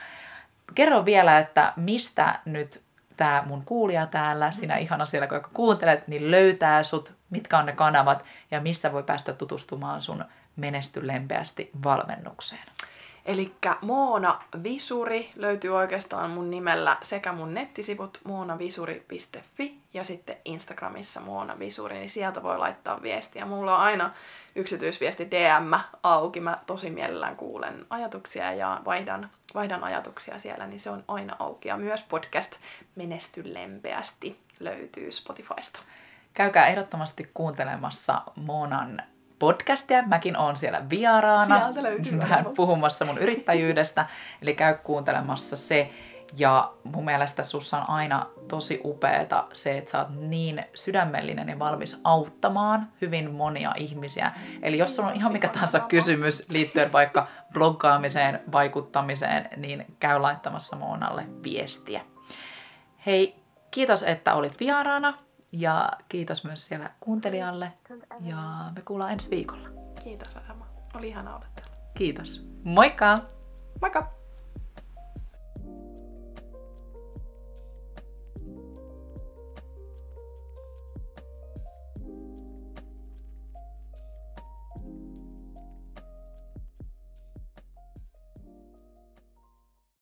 Kerro 0.75 1.05
vielä, 1.05 1.39
että 1.39 1.73
mistä 1.77 2.39
nyt 2.45 2.83
tämä 3.17 3.43
mun 3.47 3.65
kuulija 3.65 4.07
täällä, 4.07 4.47
mm. 4.47 4.53
sinä 4.53 4.77
ihana 4.77 5.07
siellä, 5.07 5.27
kun 5.27 5.41
kuuntelet, 5.53 6.09
niin 6.09 6.31
löytää 6.31 6.83
sut, 6.83 7.13
mitkä 7.31 7.59
on 7.59 7.67
ne 7.67 7.73
kanavat 7.73 8.25
ja 8.51 8.61
missä 8.61 8.93
voi 8.93 9.03
päästä 9.03 9.33
tutustumaan 9.33 10.03
sun 10.03 10.25
menesty 10.57 11.07
lempeästi 11.07 11.71
valmennukseen. 11.85 12.67
Eli 13.27 13.55
Moona 13.81 14.43
Visuri 14.63 15.31
löytyy 15.37 15.77
oikeastaan 15.77 16.31
mun 16.31 16.51
nimellä 16.51 16.97
sekä 17.03 17.33
mun 17.33 17.55
nettisivut 17.55 18.21
moonavisuri.fi 18.25 19.79
ja 19.95 20.05
sitten 20.05 20.37
Instagramissa 20.45 21.21
Moona 21.21 21.59
Visuri, 21.59 21.99
niin 21.99 22.11
sieltä 22.11 22.43
voi 22.43 22.59
laittaa 22.59 23.03
viestiä. 23.03 23.45
Mulla 23.45 23.77
on 23.77 23.83
aina 23.83 24.11
yksityisviesti 24.57 25.31
DM 25.31 25.75
auki. 26.03 26.41
Mä 26.41 26.59
tosi 26.67 26.91
mielellään 26.91 27.37
kuulen 27.37 27.87
ajatuksia 27.91 28.53
ja 28.53 28.81
vaihdan, 28.85 29.31
vaihdan 29.55 29.85
ajatuksia 29.85 30.39
siellä, 30.39 30.67
niin 30.67 30.81
se 30.81 30.91
on 30.91 31.05
aina 31.09 31.37
auki. 31.39 31.69
Ja 31.69 31.77
myös 31.77 32.03
podcast 32.03 32.57
Menesty 32.97 33.55
lempeästi 33.55 34.41
löytyy 34.61 35.13
Spotifysta. 35.13 35.81
Käykää 36.35 36.67
ehdottomasti 36.67 37.31
kuuntelemassa 37.35 38.23
Moonan 38.37 39.03
podcastia. 39.43 40.03
Mäkin 40.07 40.37
oon 40.37 40.57
siellä 40.57 40.83
vieraana. 40.91 41.59
Sieltä 41.61 41.83
löytyy 41.83 42.19
Vähän 42.19 42.45
puhumassa 42.57 43.05
mun 43.05 43.19
yrittäjyydestä. 43.19 44.07
Eli 44.43 44.55
käy 44.55 44.75
kuuntelemassa 44.75 45.57
se. 45.57 45.91
Ja 46.39 46.73
mun 46.85 47.05
mielestä 47.05 47.43
sussa 47.43 47.79
on 47.79 47.91
aina 47.91 48.27
tosi 48.49 48.81
upeeta 48.85 49.45
se, 49.53 49.79
että 49.79 49.91
sä 49.91 49.99
oot 49.99 50.09
niin 50.11 50.65
sydämellinen 50.75 51.49
ja 51.49 51.59
valmis 51.59 52.01
auttamaan 52.05 52.89
hyvin 53.01 53.31
monia 53.31 53.73
ihmisiä. 53.77 54.33
Eli 54.63 54.79
jos 54.79 54.97
sulla 54.97 55.09
on 55.09 55.15
ihan 55.15 55.33
mikä 55.33 55.49
tahansa 55.49 55.81
kysymys 55.81 56.47
liittyen 56.51 56.93
vaikka 56.93 57.27
bloggaamiseen, 57.53 58.41
vaikuttamiseen, 58.53 59.49
niin 59.57 59.87
käy 60.01 60.19
laittamassa 60.19 60.77
Moonalle 60.77 61.27
viestiä. 61.43 62.01
Hei, 63.07 63.37
kiitos, 63.71 64.03
että 64.03 64.35
olit 64.35 64.61
vieraana 64.61 65.15
ja 65.53 65.91
kiitos 66.09 66.45
myös 66.45 66.67
siellä 66.67 66.91
kuuntelijalle 67.01 67.73
ja 68.21 68.71
me 68.75 68.83
kuullaan 68.85 69.13
ensi 69.13 69.31
viikolla. 69.31 69.69
Kiitos 70.05 70.37
Adama. 70.37 70.67
Oli 70.95 71.09
ihana 71.09 71.37
olla 71.37 71.47
täällä. 71.55 71.77
Kiitos. 71.95 72.47
Moikka! 72.65 73.19
Moikka! 73.81 74.22